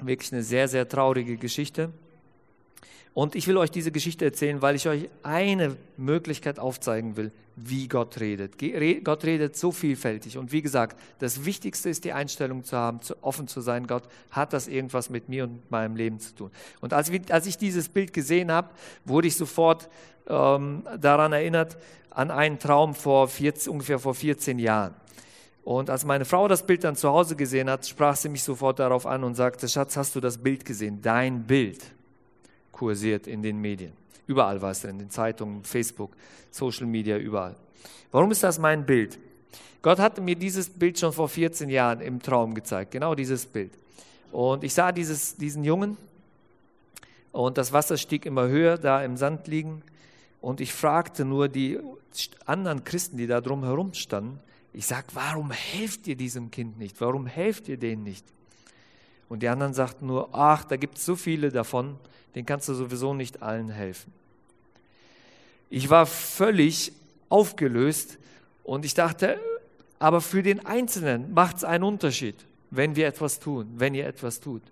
Wirklich 0.00 0.32
eine 0.32 0.42
sehr, 0.42 0.68
sehr 0.68 0.88
traurige 0.88 1.36
Geschichte. 1.36 1.90
Und 3.18 3.34
ich 3.34 3.48
will 3.48 3.56
euch 3.56 3.72
diese 3.72 3.90
Geschichte 3.90 4.24
erzählen, 4.24 4.62
weil 4.62 4.76
ich 4.76 4.88
euch 4.88 5.08
eine 5.24 5.76
Möglichkeit 5.96 6.60
aufzeigen 6.60 7.16
will, 7.16 7.32
wie 7.56 7.88
Gott 7.88 8.20
redet. 8.20 8.54
Gott 9.02 9.24
redet 9.24 9.56
so 9.56 9.72
vielfältig. 9.72 10.38
Und 10.38 10.52
wie 10.52 10.62
gesagt, 10.62 10.96
das 11.18 11.44
Wichtigste 11.44 11.90
ist 11.90 12.04
die 12.04 12.12
Einstellung 12.12 12.62
zu 12.62 12.76
haben, 12.76 13.00
offen 13.20 13.48
zu 13.48 13.60
sein. 13.60 13.88
Gott 13.88 14.04
hat 14.30 14.52
das 14.52 14.68
irgendwas 14.68 15.10
mit 15.10 15.28
mir 15.28 15.42
und 15.42 15.68
meinem 15.68 15.96
Leben 15.96 16.20
zu 16.20 16.32
tun. 16.32 16.50
Und 16.80 16.92
als, 16.92 17.08
ich 17.10 17.58
dieses 17.58 17.88
Bild 17.88 18.12
gesehen 18.12 18.52
habe, 18.52 18.68
wurde 19.04 19.26
ich 19.26 19.34
sofort 19.34 19.88
ähm, 20.28 20.86
daran 21.00 21.32
erinnert, 21.32 21.76
an 22.10 22.30
einen 22.30 22.60
Traum 22.60 22.94
vor 22.94 23.26
14, 23.26 23.72
ungefähr 23.72 23.98
vor 23.98 24.14
14 24.14 24.60
Jahren. 24.60 24.94
Und 25.64 25.90
als 25.90 26.04
meine 26.04 26.24
Frau 26.24 26.46
das 26.46 26.64
Bild 26.64 26.84
dann 26.84 26.94
zu 26.94 27.08
Hause 27.08 27.34
gesehen 27.34 27.68
hat, 27.68 27.84
sprach 27.84 28.14
sie 28.14 28.28
mich 28.28 28.44
sofort 28.44 28.78
darauf 28.78 29.06
an 29.06 29.24
und 29.24 29.34
sagte, 29.34 29.68
Schatz, 29.68 29.96
hast 29.96 30.14
du 30.14 30.20
das 30.20 30.38
Bild 30.38 30.64
gesehen? 30.64 31.02
Dein 31.02 31.48
Bild 31.48 31.97
kursiert 32.78 33.26
in 33.26 33.42
den 33.42 33.60
Medien. 33.60 33.92
Überall 34.26 34.62
war 34.62 34.70
es 34.70 34.82
drin, 34.82 34.92
in 34.92 34.98
den 34.98 35.10
Zeitungen, 35.10 35.64
Facebook, 35.64 36.12
Social 36.50 36.86
Media, 36.86 37.16
überall. 37.18 37.56
Warum 38.12 38.30
ist 38.30 38.42
das 38.42 38.58
mein 38.58 38.86
Bild? 38.86 39.18
Gott 39.82 39.98
hatte 39.98 40.20
mir 40.20 40.36
dieses 40.36 40.68
Bild 40.68 40.98
schon 40.98 41.12
vor 41.12 41.28
14 41.28 41.68
Jahren 41.68 42.00
im 42.00 42.20
Traum 42.20 42.54
gezeigt, 42.54 42.92
genau 42.92 43.14
dieses 43.14 43.46
Bild. 43.46 43.72
Und 44.32 44.64
ich 44.64 44.74
sah 44.74 44.92
dieses, 44.92 45.36
diesen 45.36 45.64
Jungen 45.64 45.96
und 47.32 47.58
das 47.58 47.72
Wasser 47.72 47.96
stieg 47.96 48.26
immer 48.26 48.48
höher, 48.48 48.78
da 48.78 49.02
im 49.02 49.16
Sand 49.16 49.46
liegen. 49.48 49.82
Und 50.40 50.60
ich 50.60 50.72
fragte 50.72 51.24
nur 51.24 51.48
die 51.48 51.78
anderen 52.44 52.84
Christen, 52.84 53.16
die 53.16 53.26
da 53.26 53.40
drumherum 53.40 53.94
standen, 53.94 54.40
ich 54.72 54.86
sag, 54.86 55.06
warum 55.14 55.50
helft 55.50 56.06
ihr 56.06 56.16
diesem 56.16 56.50
Kind 56.50 56.78
nicht? 56.78 57.00
Warum 57.00 57.26
helft 57.26 57.68
ihr 57.68 57.78
denen 57.78 58.04
nicht? 58.04 58.24
Und 59.28 59.42
die 59.42 59.48
anderen 59.48 59.74
sagten 59.74 60.06
nur, 60.06 60.28
ach, 60.32 60.64
da 60.64 60.76
gibt 60.76 60.98
es 60.98 61.04
so 61.04 61.16
viele 61.16 61.50
davon, 61.50 61.96
den 62.38 62.46
kannst 62.46 62.68
du 62.68 62.74
sowieso 62.74 63.14
nicht 63.14 63.42
allen 63.42 63.68
helfen. 63.68 64.12
Ich 65.70 65.90
war 65.90 66.06
völlig 66.06 66.92
aufgelöst 67.28 68.16
und 68.62 68.84
ich 68.84 68.94
dachte, 68.94 69.40
aber 69.98 70.20
für 70.20 70.44
den 70.44 70.64
Einzelnen 70.64 71.34
macht 71.34 71.56
es 71.56 71.64
einen 71.64 71.82
Unterschied, 71.82 72.36
wenn 72.70 72.94
wir 72.94 73.08
etwas 73.08 73.40
tun, 73.40 73.66
wenn 73.74 73.92
ihr 73.92 74.06
etwas 74.06 74.38
tut. 74.38 74.62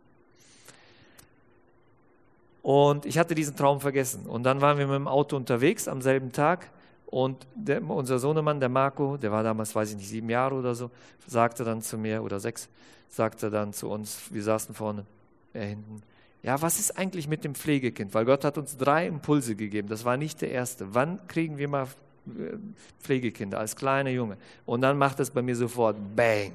Und 2.62 3.04
ich 3.04 3.18
hatte 3.18 3.34
diesen 3.34 3.56
Traum 3.56 3.80
vergessen. 3.80 4.26
Und 4.26 4.44
dann 4.44 4.60
waren 4.60 4.78
wir 4.78 4.86
mit 4.86 4.94
dem 4.94 5.08
Auto 5.08 5.34
unterwegs 5.34 5.88
am 5.88 6.00
selben 6.00 6.30
Tag. 6.30 6.70
Und 7.06 7.48
der, 7.56 7.82
unser 7.82 8.20
Sohnemann, 8.20 8.60
der 8.60 8.68
Marco, 8.68 9.16
der 9.16 9.32
war 9.32 9.42
damals, 9.42 9.74
weiß 9.74 9.90
ich 9.90 9.96
nicht, 9.96 10.08
sieben 10.08 10.30
Jahre 10.30 10.54
oder 10.54 10.76
so, 10.76 10.88
sagte 11.26 11.64
dann 11.64 11.82
zu 11.82 11.98
mir, 11.98 12.22
oder 12.22 12.38
sechs, 12.38 12.68
sagte 13.08 13.50
dann 13.50 13.72
zu 13.72 13.88
uns, 13.90 14.20
wir 14.30 14.44
saßen 14.44 14.72
vorne, 14.72 15.04
er 15.52 15.64
hinten, 15.64 16.04
ja, 16.46 16.62
was 16.62 16.78
ist 16.78 16.96
eigentlich 16.96 17.26
mit 17.26 17.42
dem 17.42 17.56
Pflegekind? 17.56 18.14
Weil 18.14 18.24
Gott 18.24 18.44
hat 18.44 18.56
uns 18.56 18.76
drei 18.76 19.08
Impulse 19.08 19.56
gegeben. 19.56 19.88
Das 19.88 20.04
war 20.04 20.16
nicht 20.16 20.40
der 20.42 20.52
erste. 20.52 20.94
Wann 20.94 21.26
kriegen 21.26 21.58
wir 21.58 21.66
mal 21.66 21.88
äh, 22.28 22.56
Pflegekinder 23.00 23.58
als 23.58 23.74
kleiner 23.74 24.10
Junge? 24.10 24.36
Und 24.64 24.82
dann 24.82 24.96
macht 24.96 25.18
es 25.18 25.32
bei 25.32 25.42
mir 25.42 25.56
sofort 25.56 25.96
Bang. 26.14 26.52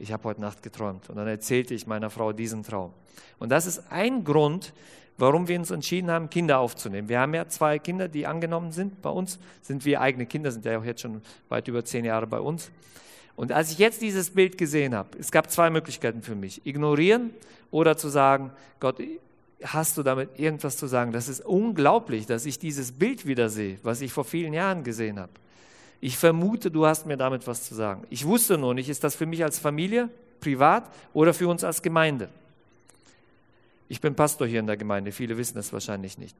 Ich 0.00 0.12
habe 0.12 0.24
heute 0.24 0.40
Nacht 0.40 0.64
geträumt. 0.64 1.08
Und 1.08 1.14
dann 1.14 1.28
erzählte 1.28 1.72
ich 1.72 1.86
meiner 1.86 2.10
Frau 2.10 2.32
diesen 2.32 2.64
Traum. 2.64 2.92
Und 3.38 3.50
das 3.52 3.66
ist 3.66 3.92
ein 3.92 4.24
Grund, 4.24 4.72
warum 5.18 5.46
wir 5.46 5.56
uns 5.56 5.70
entschieden 5.70 6.10
haben, 6.10 6.28
Kinder 6.28 6.58
aufzunehmen. 6.58 7.08
Wir 7.08 7.20
haben 7.20 7.32
ja 7.32 7.46
zwei 7.46 7.78
Kinder, 7.78 8.08
die 8.08 8.26
angenommen 8.26 8.72
sind 8.72 9.02
bei 9.02 9.10
uns. 9.10 9.38
Sind 9.60 9.84
wir 9.84 10.00
eigene 10.00 10.26
Kinder, 10.26 10.50
sind 10.50 10.64
ja 10.64 10.76
auch 10.76 10.84
jetzt 10.84 11.00
schon 11.00 11.22
weit 11.48 11.68
über 11.68 11.84
zehn 11.84 12.04
Jahre 12.04 12.26
bei 12.26 12.40
uns. 12.40 12.72
Und 13.36 13.52
als 13.52 13.72
ich 13.72 13.78
jetzt 13.78 14.02
dieses 14.02 14.30
Bild 14.30 14.58
gesehen 14.58 14.94
habe, 14.94 15.18
es 15.18 15.30
gab 15.32 15.50
zwei 15.50 15.70
Möglichkeiten 15.70 16.22
für 16.22 16.34
mich. 16.34 16.66
Ignorieren 16.66 17.30
oder 17.70 17.96
zu 17.96 18.08
sagen, 18.08 18.50
Gott, 18.78 18.98
hast 19.64 19.96
du 19.96 20.02
damit 20.02 20.38
irgendwas 20.38 20.76
zu 20.76 20.86
sagen? 20.86 21.12
Das 21.12 21.28
ist 21.28 21.44
unglaublich, 21.44 22.26
dass 22.26 22.46
ich 22.46 22.58
dieses 22.58 22.92
Bild 22.92 23.26
wieder 23.26 23.48
sehe, 23.48 23.78
was 23.82 24.00
ich 24.00 24.12
vor 24.12 24.24
vielen 24.24 24.52
Jahren 24.52 24.84
gesehen 24.84 25.18
habe. 25.18 25.32
Ich 26.00 26.18
vermute, 26.18 26.70
du 26.70 26.84
hast 26.84 27.06
mir 27.06 27.16
damit 27.16 27.46
was 27.46 27.62
zu 27.62 27.74
sagen. 27.74 28.02
Ich 28.10 28.26
wusste 28.26 28.58
nur 28.58 28.74
nicht, 28.74 28.88
ist 28.88 29.04
das 29.04 29.14
für 29.14 29.26
mich 29.26 29.44
als 29.44 29.58
Familie, 29.58 30.08
privat 30.40 30.90
oder 31.12 31.32
für 31.32 31.48
uns 31.48 31.62
als 31.62 31.80
Gemeinde? 31.80 32.28
Ich 33.92 34.00
bin 34.00 34.14
Pastor 34.14 34.46
hier 34.46 34.60
in 34.60 34.66
der 34.66 34.78
Gemeinde, 34.78 35.12
viele 35.12 35.36
wissen 35.36 35.54
das 35.56 35.70
wahrscheinlich 35.70 36.16
nicht. 36.16 36.34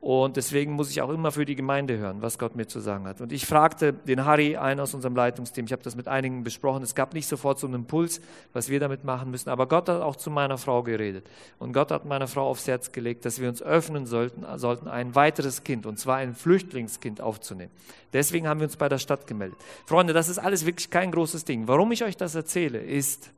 Und 0.00 0.36
deswegen 0.36 0.74
muss 0.74 0.92
ich 0.92 1.02
auch 1.02 1.10
immer 1.10 1.32
für 1.32 1.44
die 1.44 1.56
Gemeinde 1.56 1.98
hören, 1.98 2.22
was 2.22 2.38
Gott 2.38 2.54
mir 2.54 2.68
zu 2.68 2.78
sagen 2.78 3.08
hat. 3.08 3.20
Und 3.20 3.32
ich 3.32 3.46
fragte 3.46 3.92
den 3.92 4.24
Harry, 4.24 4.56
einen 4.56 4.78
aus 4.78 4.94
unserem 4.94 5.16
Leitungsteam, 5.16 5.64
ich 5.64 5.72
habe 5.72 5.82
das 5.82 5.96
mit 5.96 6.06
einigen 6.06 6.44
besprochen, 6.44 6.84
es 6.84 6.94
gab 6.94 7.12
nicht 7.12 7.26
sofort 7.26 7.58
so 7.58 7.66
einen 7.66 7.74
Impuls, 7.74 8.20
was 8.52 8.68
wir 8.68 8.78
damit 8.78 9.02
machen 9.02 9.32
müssen, 9.32 9.48
aber 9.48 9.66
Gott 9.66 9.88
hat 9.88 10.02
auch 10.02 10.14
zu 10.14 10.30
meiner 10.30 10.56
Frau 10.56 10.84
geredet. 10.84 11.26
Und 11.58 11.72
Gott 11.72 11.90
hat 11.90 12.04
meiner 12.04 12.28
Frau 12.28 12.48
aufs 12.48 12.68
Herz 12.68 12.92
gelegt, 12.92 13.24
dass 13.24 13.40
wir 13.40 13.48
uns 13.48 13.60
öffnen 13.60 14.06
sollten, 14.06 14.44
sollten 14.56 14.86
ein 14.86 15.16
weiteres 15.16 15.64
Kind, 15.64 15.86
und 15.86 15.98
zwar 15.98 16.18
ein 16.18 16.32
Flüchtlingskind 16.32 17.20
aufzunehmen. 17.20 17.72
Deswegen 18.12 18.46
haben 18.46 18.60
wir 18.60 18.68
uns 18.68 18.76
bei 18.76 18.88
der 18.88 18.98
Stadt 18.98 19.26
gemeldet. 19.26 19.58
Freunde, 19.84 20.12
das 20.12 20.28
ist 20.28 20.38
alles 20.38 20.64
wirklich 20.64 20.90
kein 20.90 21.10
großes 21.10 21.44
Ding. 21.44 21.66
Warum 21.66 21.90
ich 21.90 22.04
euch 22.04 22.16
das 22.16 22.36
erzähle, 22.36 22.78
ist, 22.78 23.32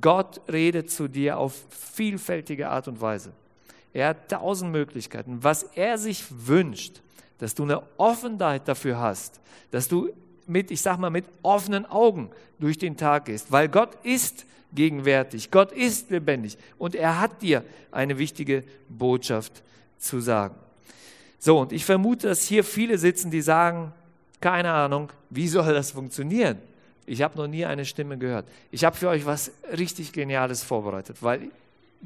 Gott 0.00 0.40
redet 0.50 0.90
zu 0.90 1.08
dir 1.08 1.38
auf 1.38 1.54
vielfältige 1.70 2.68
Art 2.68 2.88
und 2.88 3.00
Weise. 3.00 3.32
Er 3.92 4.08
hat 4.08 4.28
tausend 4.28 4.72
Möglichkeiten. 4.72 5.38
Was 5.42 5.62
er 5.62 5.98
sich 5.98 6.24
wünscht, 6.30 7.00
dass 7.38 7.54
du 7.54 7.62
eine 7.64 7.82
Offenheit 7.96 8.66
dafür 8.66 8.98
hast, 8.98 9.40
dass 9.70 9.88
du 9.88 10.10
mit, 10.46 10.70
ich 10.70 10.80
sag 10.80 10.98
mal, 10.98 11.10
mit 11.10 11.24
offenen 11.42 11.86
Augen 11.86 12.30
durch 12.58 12.78
den 12.78 12.96
Tag 12.96 13.26
gehst, 13.26 13.50
weil 13.50 13.68
Gott 13.68 13.96
ist 14.02 14.46
gegenwärtig, 14.74 15.50
Gott 15.50 15.72
ist 15.72 16.10
lebendig 16.10 16.58
und 16.78 16.94
er 16.94 17.20
hat 17.20 17.42
dir 17.42 17.64
eine 17.90 18.18
wichtige 18.18 18.64
Botschaft 18.88 19.62
zu 19.98 20.20
sagen. 20.20 20.56
So, 21.38 21.60
und 21.60 21.72
ich 21.72 21.84
vermute, 21.84 22.28
dass 22.28 22.46
hier 22.46 22.64
viele 22.64 22.98
sitzen, 22.98 23.30
die 23.30 23.42
sagen, 23.42 23.92
keine 24.40 24.72
Ahnung, 24.72 25.10
wie 25.30 25.48
soll 25.48 25.72
das 25.72 25.92
funktionieren? 25.92 26.58
Ich 27.06 27.22
habe 27.22 27.36
noch 27.36 27.46
nie 27.46 27.64
eine 27.64 27.84
Stimme 27.84 28.18
gehört. 28.18 28.46
Ich 28.70 28.84
habe 28.84 28.96
für 28.96 29.08
euch 29.08 29.26
was 29.26 29.52
richtig 29.76 30.12
Geniales 30.12 30.62
vorbereitet, 30.62 31.18
weil 31.20 31.50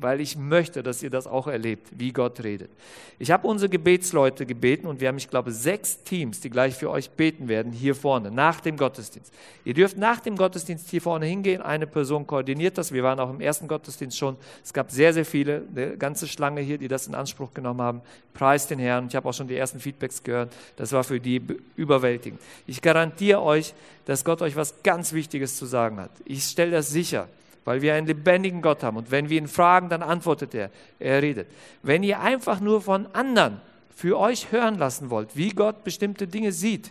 weil 0.01 0.21
ich 0.21 0.37
möchte, 0.37 0.83
dass 0.83 1.03
ihr 1.03 1.11
das 1.11 1.27
auch 1.27 1.47
erlebt, 1.47 1.89
wie 1.97 2.13
Gott 2.13 2.43
redet. 2.43 2.71
Ich 3.19 3.31
habe 3.31 3.47
unsere 3.47 3.69
Gebetsleute 3.69 4.47
gebeten 4.47 4.87
und 4.87 5.01
wir 5.01 5.09
haben, 5.09 5.19
ich 5.19 5.29
glaube, 5.29 5.51
sechs 5.51 6.03
Teams, 6.05 6.41
die 6.41 6.51
gleich 6.51 6.75
für 6.75 6.91
euch 6.91 7.11
beten 7.11 7.49
werden, 7.49 7.73
hier 7.73 7.95
vorne, 7.95 8.31
nach 8.31 8.61
dem 8.61 8.77
Gottesdienst. 8.77 9.33
Ihr 9.65 9.75
dürft 9.75 9.99
nach 9.99 10.21
dem 10.21 10.37
Gottesdienst 10.37 10.89
hier 10.89 11.03
vorne 11.03 11.27
hingehen, 11.27 11.63
eine 11.63 11.87
Person 11.87 12.27
koordiniert 12.27 12.79
das. 12.79 12.93
Wir 12.93 13.03
waren 13.03 13.19
auch 13.19 13.31
im 13.31 13.41
ersten 13.41 13.67
Gottesdienst 13.67 14.17
schon. 14.17 14.37
Es 14.63 14.73
gab 14.73 14.91
sehr, 14.91 15.13
sehr 15.13 15.25
viele, 15.25 15.63
eine 15.75 15.97
ganze 15.97 16.29
Schlange 16.29 16.61
hier, 16.61 16.79
die 16.79 16.89
das 16.89 17.07
in 17.07 17.15
Anspruch 17.15 17.53
genommen 17.53 17.83
haben. 17.83 18.01
Preis 18.35 18.69
den 18.69 18.79
Herrn. 18.79 19.07
Ich 19.09 19.17
habe 19.17 19.29
auch 19.29 19.35
schon 19.35 19.49
die 19.49 19.57
ersten 19.57 19.81
Feedbacks 19.81 20.23
gehört. 20.23 20.55
Das 20.77 20.93
war 20.93 21.03
für 21.03 21.19
die 21.19 21.43
überwältigend. 21.77 22.41
Ich 22.67 22.81
garantiere 22.81 23.43
euch, 23.43 23.75
dass 24.05 24.25
Gott 24.25 24.43
euch 24.43 24.55
was 24.55 24.83
ganz 24.83 25.13
Wichtiges 25.13 25.57
zu 25.57 25.67
sagen 25.67 25.99
hat. 25.99 26.11
Ich 26.25 26.45
stelle 26.45 26.71
das 26.71 26.91
sicher 26.91 27.29
weil 27.69 27.83
wir 27.83 27.93
einen 27.93 28.07
lebendigen 28.07 28.63
Gott 28.63 28.83
haben. 28.83 28.97
Und 28.97 29.11
wenn 29.11 29.29
wir 29.29 29.37
ihn 29.37 29.47
fragen, 29.47 29.91
dann 29.91 30.03
antwortet 30.03 30.55
er. 30.55 30.71
Er 30.99 31.21
redet. 31.21 31.49
Wenn 31.83 32.03
ihr 32.03 32.19
einfach 32.19 32.61
nur 32.61 32.81
von 32.81 33.07
anderen 33.15 33.61
für 33.95 34.19
euch 34.19 34.51
hören 34.51 34.79
lassen 34.79 35.11
wollt, 35.11 35.37
wie 35.37 35.51
Gott 35.51 35.85
bestimmte 35.85 36.27
Dinge 36.27 36.51
sieht, 36.51 36.91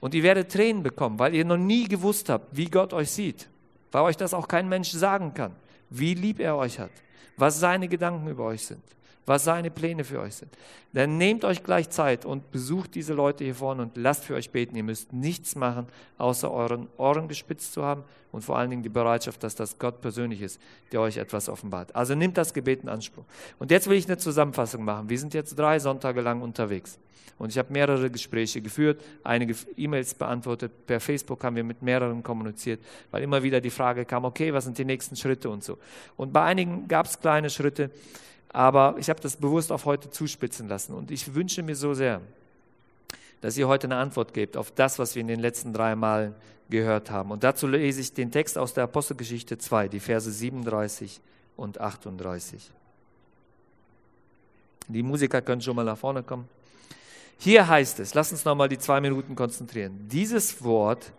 und 0.00 0.14
ihr 0.14 0.22
werdet 0.22 0.52
Tränen 0.52 0.82
bekommen, 0.82 1.18
weil 1.18 1.34
ihr 1.34 1.46
noch 1.46 1.56
nie 1.56 1.88
gewusst 1.88 2.28
habt, 2.28 2.54
wie 2.54 2.66
Gott 2.66 2.92
euch 2.92 3.10
sieht, 3.10 3.48
weil 3.90 4.02
euch 4.02 4.18
das 4.18 4.34
auch 4.34 4.48
kein 4.48 4.68
Mensch 4.68 4.90
sagen 4.90 5.32
kann, 5.32 5.52
wie 5.88 6.12
lieb 6.12 6.40
er 6.40 6.58
euch 6.58 6.78
hat, 6.78 6.90
was 7.38 7.58
seine 7.58 7.88
Gedanken 7.88 8.28
über 8.28 8.44
euch 8.44 8.66
sind, 8.66 8.82
was 9.30 9.44
seine 9.44 9.70
Pläne 9.70 10.02
für 10.02 10.18
euch 10.18 10.34
sind. 10.34 10.50
Dann 10.92 11.16
nehmt 11.16 11.44
euch 11.44 11.62
gleich 11.62 11.88
Zeit 11.88 12.24
und 12.24 12.50
besucht 12.50 12.96
diese 12.96 13.14
Leute 13.14 13.44
hier 13.44 13.54
vorne 13.54 13.82
und 13.82 13.96
lasst 13.96 14.24
für 14.24 14.34
euch 14.34 14.50
beten. 14.50 14.74
Ihr 14.74 14.82
müsst 14.82 15.12
nichts 15.12 15.54
machen, 15.54 15.86
außer 16.18 16.50
euren 16.50 16.88
Ohren 16.96 17.28
gespitzt 17.28 17.72
zu 17.72 17.84
haben 17.84 18.02
und 18.32 18.42
vor 18.42 18.58
allen 18.58 18.70
Dingen 18.70 18.82
die 18.82 18.88
Bereitschaft, 18.88 19.44
dass 19.44 19.54
das 19.54 19.78
Gott 19.78 20.00
persönlich 20.00 20.42
ist, 20.42 20.60
der 20.90 21.00
euch 21.00 21.16
etwas 21.16 21.48
offenbart. 21.48 21.94
Also 21.94 22.16
nimmt 22.16 22.36
das 22.38 22.52
Gebet 22.52 22.82
in 22.82 22.88
Anspruch. 22.88 23.22
Und 23.60 23.70
jetzt 23.70 23.88
will 23.88 23.96
ich 23.96 24.06
eine 24.06 24.18
Zusammenfassung 24.18 24.84
machen. 24.84 25.08
Wir 25.08 25.18
sind 25.18 25.32
jetzt 25.32 25.56
drei 25.56 25.78
Sonntage 25.78 26.22
lang 26.22 26.42
unterwegs. 26.42 26.98
Und 27.38 27.50
ich 27.50 27.58
habe 27.58 27.72
mehrere 27.72 28.10
Gespräche 28.10 28.60
geführt, 28.60 29.00
einige 29.22 29.54
E-Mails 29.76 30.12
beantwortet, 30.14 30.72
per 30.86 30.98
Facebook 30.98 31.44
haben 31.44 31.54
wir 31.54 31.64
mit 31.64 31.82
mehreren 31.82 32.24
kommuniziert, 32.24 32.80
weil 33.12 33.22
immer 33.22 33.44
wieder 33.44 33.60
die 33.60 33.70
Frage 33.70 34.04
kam, 34.04 34.24
okay, 34.24 34.52
was 34.52 34.64
sind 34.64 34.76
die 34.76 34.84
nächsten 34.84 35.14
Schritte 35.14 35.48
und 35.48 35.62
so. 35.62 35.78
Und 36.16 36.32
bei 36.32 36.42
einigen 36.42 36.88
gab 36.88 37.06
es 37.06 37.18
kleine 37.18 37.48
Schritte, 37.48 37.90
aber 38.52 38.96
ich 38.98 39.08
habe 39.08 39.20
das 39.20 39.36
bewusst 39.36 39.70
auf 39.70 39.84
heute 39.84 40.10
zuspitzen 40.10 40.68
lassen. 40.68 40.94
Und 40.94 41.10
ich 41.10 41.34
wünsche 41.34 41.62
mir 41.62 41.76
so 41.76 41.94
sehr, 41.94 42.20
dass 43.40 43.56
ihr 43.56 43.68
heute 43.68 43.86
eine 43.86 43.96
Antwort 43.96 44.34
gebt 44.34 44.56
auf 44.56 44.70
das, 44.72 44.98
was 44.98 45.14
wir 45.14 45.20
in 45.20 45.28
den 45.28 45.40
letzten 45.40 45.72
drei 45.72 45.94
Malen 45.94 46.34
gehört 46.68 47.10
haben. 47.10 47.30
Und 47.30 47.44
dazu 47.44 47.66
lese 47.66 48.00
ich 48.00 48.12
den 48.12 48.30
Text 48.30 48.58
aus 48.58 48.74
der 48.74 48.84
Apostelgeschichte 48.84 49.58
2, 49.58 49.88
die 49.88 50.00
Verse 50.00 50.30
37 50.30 51.20
und 51.56 51.80
38. 51.80 52.70
Die 54.88 55.02
Musiker 55.02 55.40
können 55.42 55.60
schon 55.60 55.76
mal 55.76 55.84
nach 55.84 55.98
vorne 55.98 56.22
kommen. 56.22 56.48
Hier 57.38 57.66
heißt 57.66 58.00
es, 58.00 58.14
lass 58.14 58.32
uns 58.32 58.44
nochmal 58.44 58.68
die 58.68 58.78
zwei 58.78 59.00
Minuten 59.00 59.34
konzentrieren. 59.34 60.08
Dieses 60.08 60.62
Wort 60.62 61.12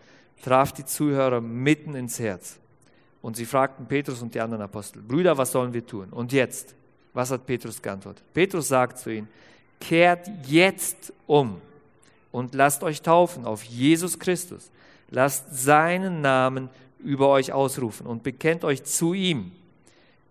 traf 0.44 0.72
die 0.72 0.86
Zuhörer 0.86 1.42
mitten 1.42 1.96
ins 1.96 2.20
Herz. 2.20 2.60
Und 3.22 3.38
sie 3.38 3.46
fragten 3.46 3.86
Petrus 3.88 4.22
und 4.22 4.34
die 4.34 4.42
anderen 4.42 4.64
Apostel, 4.64 5.02
Brüder, 5.02 5.38
was 5.38 5.52
sollen 5.52 5.74
wir 5.74 5.86
tun? 5.86 6.10
Und 6.10 6.34
jetzt, 6.34 6.76
was 7.14 7.32
hat 7.32 7.46
Petrus 7.46 7.82
geantwortet? 7.82 8.24
Petrus 8.34 8.68
sagt 8.68 9.00
zu 9.00 9.10
ihnen, 9.10 9.28
kehrt 9.80 10.30
jetzt 10.48 11.14
um 11.28 11.62
und 12.32 12.54
lasst 12.56 12.84
euch 12.84 13.02
taufen 13.02 13.46
auf 13.46 13.64
Jesus 13.64 14.20
Christus. 14.20 14.70
Lasst 15.10 15.46
seinen 15.52 16.22
Namen 16.22 16.70
über 17.00 17.28
euch 17.30 17.52
ausrufen 17.52 18.08
und 18.08 18.24
bekennt 18.24 18.64
euch 18.64 18.84
zu 18.84 19.14
ihm, 19.14 19.52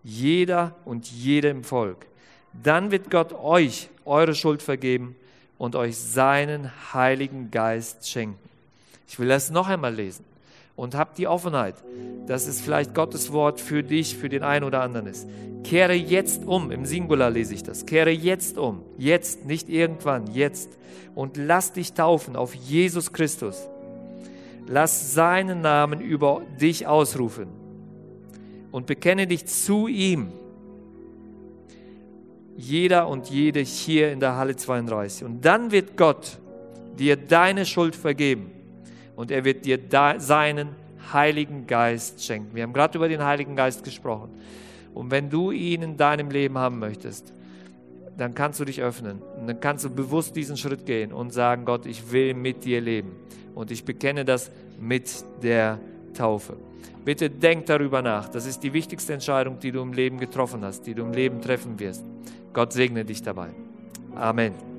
jeder 0.03 0.75
und 0.85 1.11
jede 1.11 1.49
im 1.49 1.63
Volk. 1.63 2.07
Dann 2.63 2.89
wird 2.89 3.11
Gott 3.11 3.33
euch 3.33 3.89
eure 4.05 4.33
Schuld 4.33 4.63
vergeben 4.63 5.15
und 5.57 5.75
euch 5.75 5.97
seinen 5.97 6.71
Heiligen 6.93 7.51
Geist 7.51 8.09
schenken. 8.09 8.39
Ich 9.07 9.19
will 9.19 9.27
das 9.27 9.51
noch 9.51 9.67
einmal 9.67 9.93
lesen 9.93 10.30
und 10.75 10.95
habt 10.95 11.17
die 11.17 11.27
Offenheit, 11.27 11.75
dass 12.27 12.47
es 12.47 12.61
vielleicht 12.61 12.93
Gottes 12.93 13.31
Wort 13.31 13.59
für 13.59 13.83
dich, 13.83 14.17
für 14.17 14.29
den 14.29 14.43
einen 14.43 14.65
oder 14.65 14.81
anderen 14.81 15.07
ist. 15.07 15.27
Kehre 15.63 15.93
jetzt 15.93 16.45
um, 16.45 16.71
im 16.71 16.85
Singular 16.85 17.29
lese 17.29 17.53
ich 17.53 17.63
das. 17.63 17.85
Kehre 17.85 18.09
jetzt 18.09 18.57
um, 18.57 18.83
jetzt, 18.97 19.45
nicht 19.45 19.69
irgendwann, 19.69 20.27
jetzt. 20.33 20.77
Und 21.13 21.37
lass 21.37 21.73
dich 21.73 21.93
taufen 21.93 22.35
auf 22.35 22.55
Jesus 22.55 23.13
Christus. 23.13 23.67
Lass 24.67 25.13
seinen 25.13 25.61
Namen 25.61 25.99
über 25.99 26.41
dich 26.59 26.87
ausrufen 26.87 27.47
und 28.71 28.85
bekenne 28.85 29.27
dich 29.27 29.45
zu 29.45 29.87
ihm 29.87 30.31
jeder 32.55 33.07
und 33.07 33.29
jede 33.29 33.59
hier 33.59 34.11
in 34.11 34.19
der 34.19 34.35
Halle 34.35 34.55
32. 34.55 35.25
Und 35.25 35.43
dann 35.43 35.71
wird 35.71 35.97
Gott 35.97 36.39
dir 36.97 37.17
deine 37.17 37.65
Schuld 37.65 37.95
vergeben 37.95 38.51
und 39.15 39.31
er 39.31 39.45
wird 39.45 39.65
dir 39.65 39.79
seinen 40.17 40.69
Heiligen 41.13 41.67
Geist 41.67 42.23
schenken. 42.23 42.55
Wir 42.55 42.63
haben 42.63 42.73
gerade 42.73 42.97
über 42.97 43.09
den 43.09 43.23
Heiligen 43.23 43.55
Geist 43.55 43.83
gesprochen. 43.83 44.29
Und 44.93 45.11
wenn 45.11 45.29
du 45.29 45.51
ihn 45.51 45.81
in 45.81 45.97
deinem 45.97 46.29
Leben 46.29 46.57
haben 46.57 46.79
möchtest, 46.79 47.33
dann 48.17 48.35
kannst 48.35 48.59
du 48.59 48.65
dich 48.65 48.81
öffnen 48.81 49.21
und 49.39 49.47
dann 49.47 49.59
kannst 49.59 49.85
du 49.85 49.89
bewusst 49.89 50.35
diesen 50.35 50.57
Schritt 50.57 50.85
gehen 50.85 51.13
und 51.13 51.31
sagen, 51.31 51.65
Gott, 51.65 51.85
ich 51.85 52.11
will 52.11 52.33
mit 52.33 52.65
dir 52.65 52.81
leben. 52.81 53.15
Und 53.55 53.71
ich 53.71 53.83
bekenne 53.83 54.25
das 54.25 54.51
mit 54.79 55.25
der 55.41 55.79
Taufe. 56.13 56.57
Bitte 57.03 57.29
denk 57.29 57.65
darüber 57.65 58.01
nach. 58.01 58.29
Das 58.29 58.45
ist 58.45 58.61
die 58.63 58.73
wichtigste 58.73 59.13
Entscheidung, 59.13 59.59
die 59.59 59.71
du 59.71 59.81
im 59.81 59.93
Leben 59.93 60.19
getroffen 60.19 60.63
hast, 60.63 60.85
die 60.85 60.93
du 60.93 61.03
im 61.03 61.13
Leben 61.13 61.41
treffen 61.41 61.79
wirst. 61.79 62.05
Gott 62.53 62.73
segne 62.73 63.05
dich 63.05 63.23
dabei. 63.23 63.49
Amen. 64.15 64.70